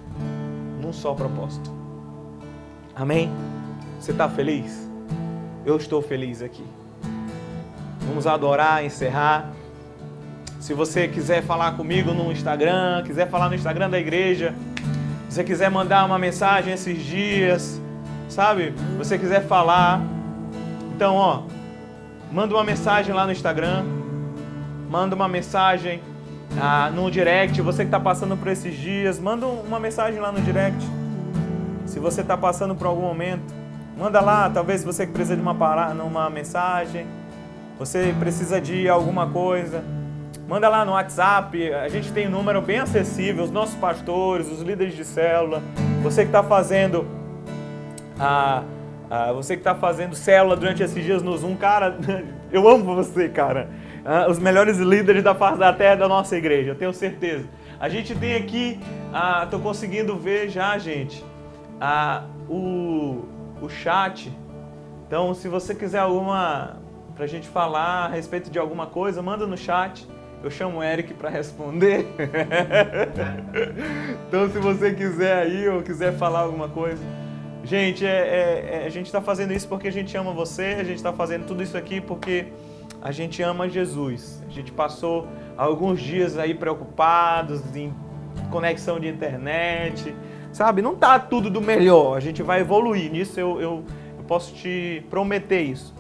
[0.81, 1.71] Num só propósito.
[2.95, 3.31] Amém?
[4.01, 4.89] Você está feliz?
[5.63, 6.65] Eu estou feliz aqui.
[8.07, 9.51] Vamos adorar, encerrar.
[10.59, 14.55] Se você quiser falar comigo no Instagram, quiser falar no Instagram da igreja,
[15.29, 17.79] se você quiser mandar uma mensagem esses dias,
[18.27, 18.73] sabe?
[18.97, 20.01] Você quiser falar,
[20.95, 21.43] então, ó,
[22.31, 23.83] manda uma mensagem lá no Instagram,
[24.89, 26.01] manda uma mensagem
[26.59, 27.61] ah, no direct.
[27.61, 30.83] Você que está passando por esses dias, manda uma mensagem lá no direct.
[31.85, 33.60] Se você está passando por algum momento,
[34.01, 34.49] manda lá.
[34.49, 37.05] Talvez você que precisa de uma, parada, uma mensagem,
[37.77, 39.83] você precisa de alguma coisa,
[40.47, 41.71] manda lá no WhatsApp.
[41.71, 45.61] A gente tem um número bem acessível, os nossos pastores, os líderes de célula,
[46.01, 47.05] você que está fazendo
[48.19, 48.63] a,
[49.07, 51.95] a, você que está fazendo célula durante esses dias no Zoom, cara,
[52.51, 53.69] eu amo você, cara.
[54.03, 57.45] Ah, os melhores líderes da face da terra da nossa igreja, eu tenho certeza.
[57.79, 58.79] A gente tem aqui,
[59.43, 61.23] estou ah, conseguindo ver já, gente,
[61.79, 63.25] ah, o,
[63.61, 64.31] o chat.
[65.07, 66.77] Então, se você quiser alguma
[67.15, 70.07] para a gente falar a respeito de alguma coisa, manda no chat.
[70.43, 72.07] Eu chamo o Eric para responder.
[74.27, 77.03] então, se você quiser aí ou quiser falar alguma coisa.
[77.63, 80.83] Gente, é, é, é, a gente está fazendo isso porque a gente ama você, a
[80.83, 82.47] gente está fazendo tudo isso aqui porque
[83.01, 84.41] a gente ama Jesus.
[84.47, 87.93] A gente passou alguns dias aí preocupados em
[88.49, 90.15] conexão de internet,
[90.51, 90.81] sabe?
[90.81, 93.83] Não tá tudo do melhor, a gente vai evoluir nisso, eu, eu,
[94.17, 95.93] eu posso te prometer isso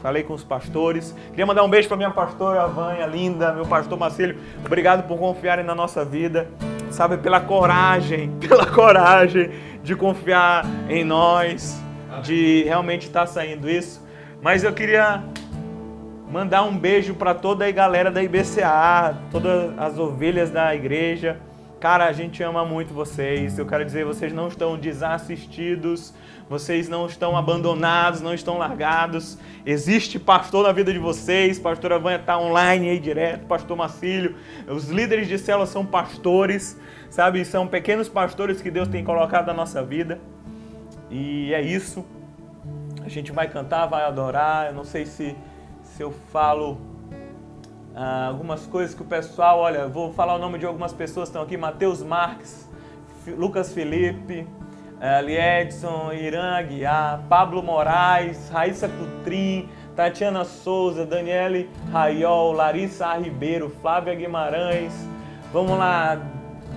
[0.00, 1.14] falei com os pastores.
[1.30, 4.34] Queria mandar um beijo para minha pastora Vânia, linda, meu pastor Marcelo.
[4.64, 6.48] Obrigado por confiarem na nossa vida,
[6.90, 9.50] sabe, pela coragem, pela coragem
[9.82, 11.80] de confiar em nós,
[12.22, 14.04] de realmente estar tá saindo isso.
[14.42, 15.22] Mas eu queria
[16.30, 21.38] mandar um beijo para toda a galera da IBCA, todas as ovelhas da igreja.
[21.80, 23.58] Cara, a gente ama muito vocês.
[23.58, 26.12] Eu quero dizer, vocês não estão desassistidos
[26.50, 29.38] vocês não estão abandonados, não estão largados.
[29.64, 31.60] Existe pastor na vida de vocês.
[31.60, 34.34] Pastora Vânia está online aí direto, pastor Macílio.
[34.66, 36.76] Os líderes de célula são pastores,
[37.08, 37.44] sabe?
[37.44, 40.18] São pequenos pastores que Deus tem colocado na nossa vida.
[41.08, 42.04] E é isso.
[43.04, 44.66] A gente vai cantar, vai adorar.
[44.66, 45.36] Eu não sei se,
[45.84, 46.80] se eu falo
[48.02, 51.32] ah, algumas coisas que o pessoal, olha, vou falar o nome de algumas pessoas que
[51.32, 52.66] estão aqui: Mateus Marques,
[53.26, 54.46] Lucas Felipe.
[55.02, 64.14] Ali Edson, Irã Aguiar, Pablo Moraes, Raíssa Cutrim, Tatiana Souza, Daniele Raiol, Larissa Ribeiro, Flávia
[64.14, 64.92] Guimarães,
[65.54, 66.20] vamos lá,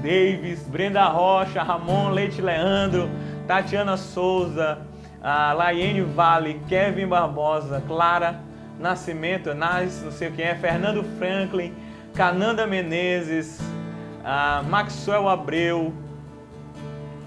[0.02, 3.10] Davis, Brenda Rocha, Ramon Leite Leandro,
[3.46, 4.80] Tatiana Souza,
[5.22, 8.40] a Laiane Vale, Kevin Barbosa, Clara
[8.80, 11.74] Nascimento, Nas, não sei quem é, Fernando Franklin,
[12.14, 13.60] Cananda Menezes,
[14.68, 15.94] Maxwell Abreu,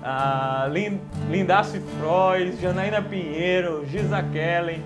[0.02, 0.68] a
[1.28, 4.82] Lindace Frois, Janaína Pinheiro, Giza Kellen,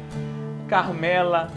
[0.69, 1.49] Carmela.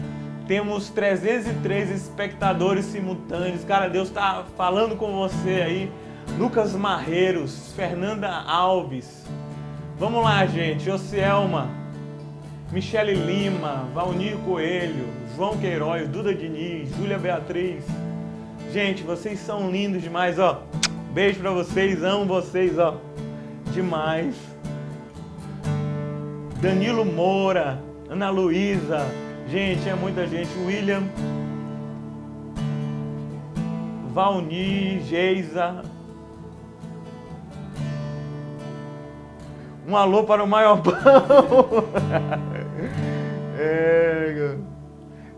[0.46, 3.64] Temos 303 espectadores simultâneos.
[3.64, 5.92] Cara, Deus está falando com você aí.
[6.38, 9.24] Lucas Marreiros, Fernanda Alves.
[9.98, 10.90] Vamos lá, gente.
[10.90, 11.70] Ocielma,
[12.74, 17.84] Michele Lima, Valnir Coelho, João Queiroz, Duda Diniz, Júlia Beatriz.
[18.70, 20.62] Gente, vocês são lindos demais, ó.
[21.12, 23.00] Beijo para vocês, amo vocês, ó
[23.74, 24.36] demais.
[26.62, 29.00] Danilo Moura, Ana Luísa,
[29.48, 30.50] gente, é muita gente.
[30.64, 31.02] William,
[34.12, 35.82] Valni, Geisa.
[39.86, 40.94] Um alô para o maior pão.
[43.58, 44.56] é,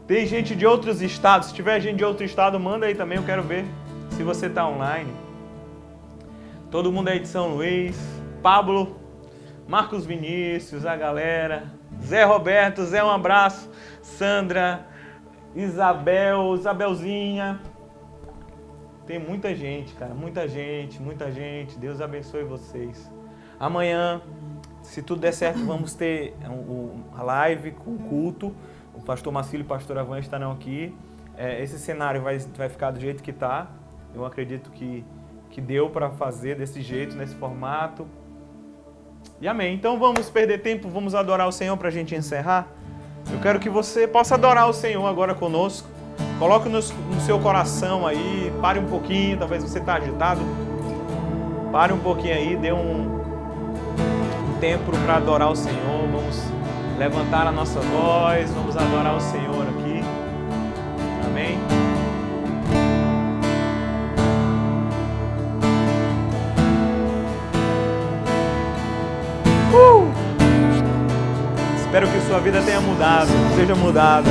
[0.07, 1.49] tem gente de outros estados.
[1.49, 3.65] Se tiver gente de outro estado, manda aí também, eu quero ver
[4.11, 5.13] se você está online.
[6.71, 7.97] Todo mundo aí de São Luís.
[8.43, 8.97] Pablo,
[9.67, 11.65] Marcos Vinícius, a galera,
[12.01, 13.69] Zé Roberto, Zé, um abraço,
[14.01, 14.87] Sandra,
[15.55, 17.61] Isabel, Isabelzinha.
[19.05, 21.77] Tem muita gente, cara, muita gente, muita gente.
[21.79, 23.11] Deus abençoe vocês.
[23.59, 24.21] Amanhã,
[24.87, 26.35] se tudo der certo, vamos ter
[27.17, 28.55] a live com o culto.
[28.95, 30.95] O pastor Marcílio e o pastor Avan estarão aqui.
[31.37, 33.67] É, esse cenário vai, vai ficar do jeito que está.
[34.15, 35.05] Eu acredito que,
[35.51, 38.07] que deu para fazer desse jeito, nesse formato.
[39.41, 39.75] E amém.
[39.75, 42.69] Então vamos perder tempo, vamos adorar o Senhor para a gente encerrar.
[43.31, 45.89] Eu quero que você possa adorar o Senhor agora conosco.
[46.39, 50.41] Coloque no, no seu coração aí, pare um pouquinho, talvez você está agitado.
[51.73, 53.26] Pare um pouquinho aí, dê um
[54.61, 56.09] tempo para adorar o Senhor.
[56.13, 56.43] Vamos
[56.99, 60.03] levantar a nossa voz, vamos adorar o Senhor aqui.
[61.27, 61.59] Amém.
[71.97, 74.29] Espero que sua vida tenha mudado, seja mudada.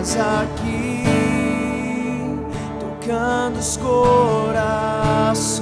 [0.00, 1.04] Estás aqui
[2.80, 5.60] tocando os corações,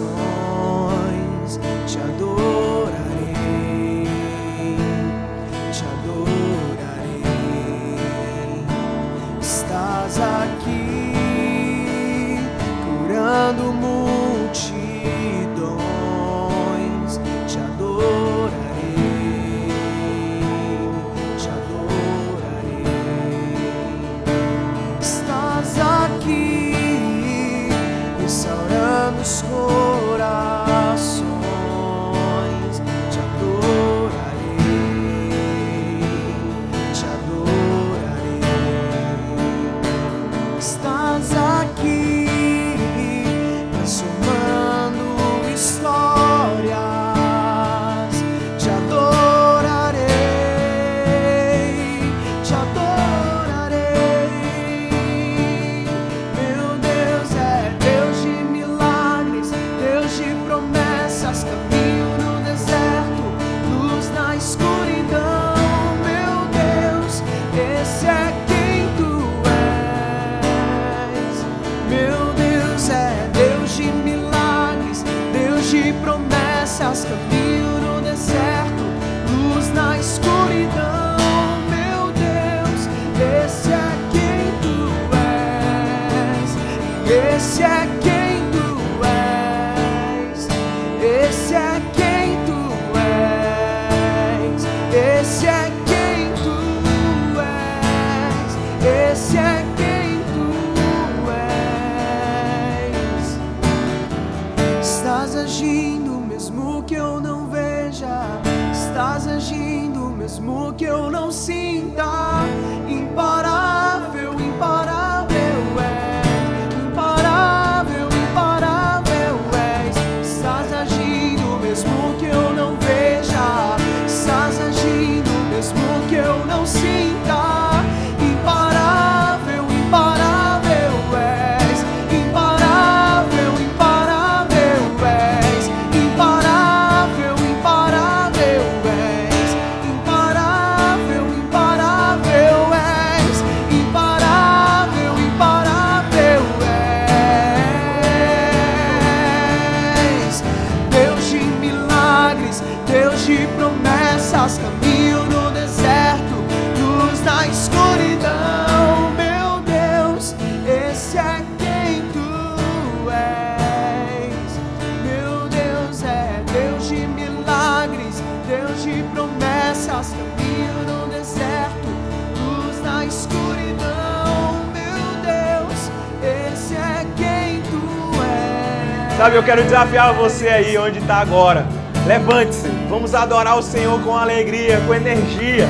[179.19, 181.67] Sabe, eu quero desafiar você aí onde está agora.
[182.07, 185.67] Levante-se, vamos adorar o Senhor com alegria, com energia.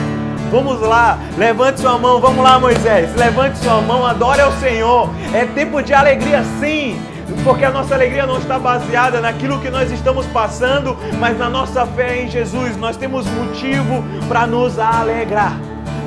[0.51, 3.17] Vamos lá, levante sua mão, vamos lá, Moisés.
[3.17, 5.09] Levante sua mão, adore ao Senhor.
[5.33, 7.01] É tempo de alegria, sim.
[7.43, 11.87] Porque a nossa alegria não está baseada naquilo que nós estamos passando, mas na nossa
[11.87, 12.77] fé em Jesus.
[12.77, 15.59] Nós temos motivo para nos alegrar.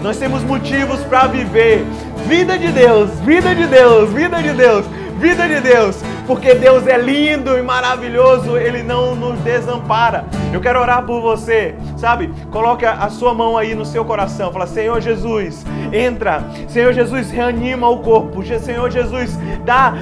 [0.04, 1.88] Nós temos motivos para viver.
[2.28, 4.86] Vida de Deus, vida de Deus, vida de Deus,
[5.20, 6.11] vida de Deus.
[6.28, 10.26] Porque Deus é lindo e maravilhoso, Ele não nos desampara.
[10.54, 12.32] Eu quero orar por você, sabe?
[12.52, 14.52] Coloque a sua mão aí no seu coração.
[14.52, 16.44] Fala, Senhor Jesus, entra.
[16.68, 18.44] Senhor Jesus, reanima o corpo.
[18.60, 19.94] Senhor Jesus, dá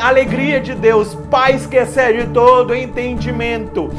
[0.00, 3.90] alegria de Deus, paz que excede todo entendimento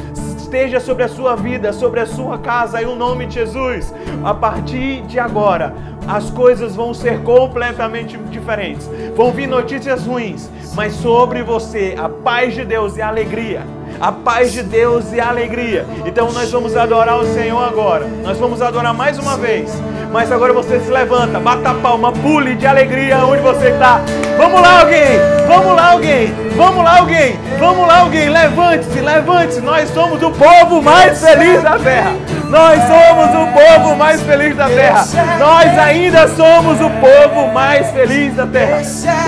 [0.48, 3.94] esteja sobre a sua vida, sobre a sua casa, em o nome de Jesus.
[4.24, 5.74] A partir de agora,
[6.08, 8.88] as coisas vão ser completamente diferentes.
[9.14, 13.62] Vão vir notícias ruins, mas sobre você a paz de Deus e a alegria.
[14.00, 15.84] A paz de Deus e a alegria.
[16.06, 18.06] Então nós vamos adorar o Senhor agora.
[18.22, 19.70] Nós vamos adorar mais uma vez.
[20.10, 24.00] Mas agora você se levanta, bata a palma, pule de alegria onde você está.
[24.38, 25.18] Vamos lá, alguém!
[25.46, 26.47] Vamos lá, alguém!
[26.58, 27.38] Vamos lá, alguém!
[27.56, 28.28] Vamos lá, alguém!
[28.28, 29.60] Levante-se, levante-se!
[29.60, 32.16] Nós somos o povo mais feliz da terra!
[32.50, 35.04] Nós somos o povo mais feliz da terra!
[35.38, 38.82] Nós ainda somos o povo mais feliz da terra!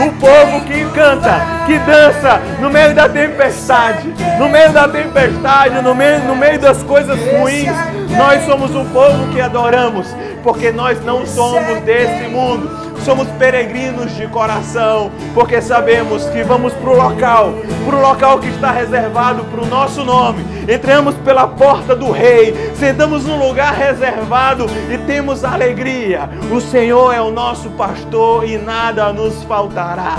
[0.04, 5.94] O povo que canta, que dança no meio da tempestade, no meio da tempestade, no
[5.94, 7.70] meio, no meio das coisas ruins.
[8.10, 10.08] Nós somos o povo que adoramos,
[10.42, 16.90] porque nós não somos desse mundo somos peregrinos de coração, porque sabemos que vamos para
[16.90, 17.54] o local,
[17.84, 20.44] para o local que está reservado para o nosso nome.
[20.68, 26.28] Entramos pela porta do Rei, sentamos num lugar reservado e temos alegria.
[26.50, 30.18] O Senhor é o nosso pastor e nada nos faltará.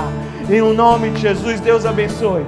[0.49, 2.45] Em o nome de Jesus, Deus abençoe.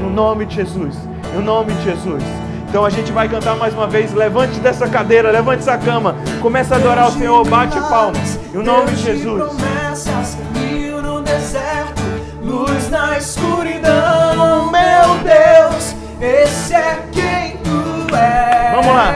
[0.00, 0.96] Em o nome de Jesus,
[1.34, 2.22] em o nome de Jesus.
[2.68, 4.12] Então a gente vai cantar mais uma vez.
[4.12, 6.16] Levante dessa cadeira, levante essa cama.
[6.40, 8.35] Começa a adorar o Senhor, bate palmas.
[8.56, 9.42] Em nome de Jesus.
[9.42, 12.02] Promessas, caminho no deserto,
[12.42, 18.72] luz na escuridão, meu Deus, esse é quem tu és.
[18.72, 19.14] Vamos lá.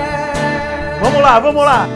[1.01, 1.89] Vamos lá, vamos lá.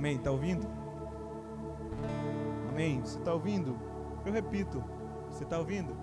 [0.00, 0.16] Amém.
[0.16, 0.66] Está ouvindo?
[2.70, 3.02] Amém.
[3.04, 3.78] Você está ouvindo?
[4.24, 4.82] Eu repito.
[5.30, 5.94] Você está ouvindo?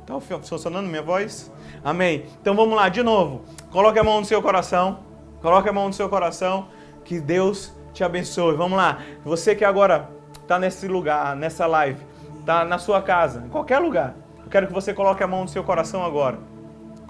[0.00, 1.50] Está funcionando minha voz?
[1.82, 2.26] Amém.
[2.38, 3.44] Então vamos lá, de novo.
[3.70, 4.98] Coloque a mão no seu coração.
[5.40, 6.68] Coloque a mão no seu coração.
[7.02, 8.54] Que Deus te abençoe.
[8.54, 8.98] Vamos lá.
[9.24, 10.10] Você que agora
[10.42, 12.04] está nesse lugar, nessa live,
[12.40, 14.14] está na sua casa, em qualquer lugar.
[14.44, 16.49] Eu quero que você coloque a mão no seu coração agora.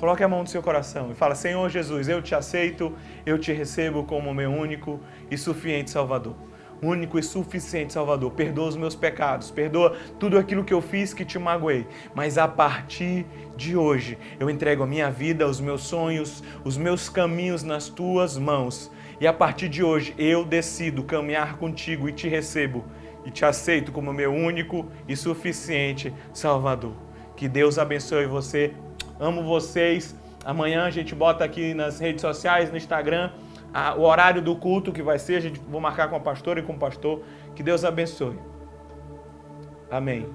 [0.01, 2.91] Coloque a mão no seu coração e fala: Senhor Jesus, eu te aceito,
[3.27, 4.99] eu te recebo como meu único
[5.31, 6.35] e suficiente Salvador.
[6.83, 8.31] Único e suficiente Salvador.
[8.33, 11.87] Perdoa os meus pecados, perdoa tudo aquilo que eu fiz que te magoei.
[12.15, 13.27] Mas a partir
[13.59, 18.39] de hoje, eu entrego a minha vida, os meus sonhos, os meus caminhos nas tuas
[18.39, 18.91] mãos.
[19.21, 22.87] E a partir de hoje, eu decido caminhar contigo e te recebo
[23.23, 26.95] e te aceito como meu único e suficiente Salvador.
[27.37, 28.73] Que Deus abençoe você
[29.21, 30.17] Amo vocês.
[30.45, 33.31] Amanhã a gente bota aqui nas redes sociais, no Instagram,
[33.73, 35.37] a, o horário do culto que vai ser.
[35.37, 37.23] A gente vou marcar com a pastora e com o pastor.
[37.55, 38.39] Que Deus abençoe.
[39.91, 40.27] Amém.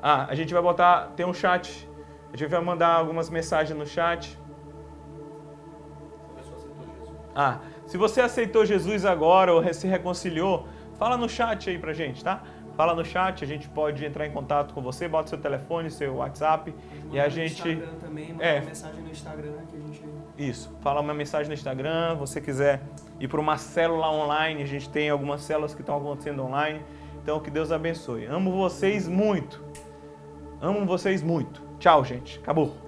[0.00, 1.88] Ah, a gente vai botar, tem um chat.
[2.32, 4.38] A gente vai mandar algumas mensagens no chat.
[7.34, 10.68] Ah, se você aceitou Jesus agora ou se reconciliou,
[10.98, 12.42] fala no chat aí pra gente, tá?
[12.82, 16.16] Fala no chat, a gente pode entrar em contato com você, bota seu telefone, seu
[16.16, 16.74] WhatsApp
[17.12, 17.62] e a gente.
[17.62, 20.02] No Instagram também, manda é, uma mensagem no Instagram que a gente.
[20.36, 22.82] Isso, fala uma mensagem no Instagram, você quiser
[23.20, 26.82] ir para uma célula online, a gente tem algumas células que estão acontecendo online.
[27.22, 28.26] Então que Deus abençoe.
[28.26, 29.62] Amo vocês muito.
[30.60, 31.62] Amo vocês muito.
[31.78, 32.40] Tchau, gente.
[32.40, 32.81] Acabou.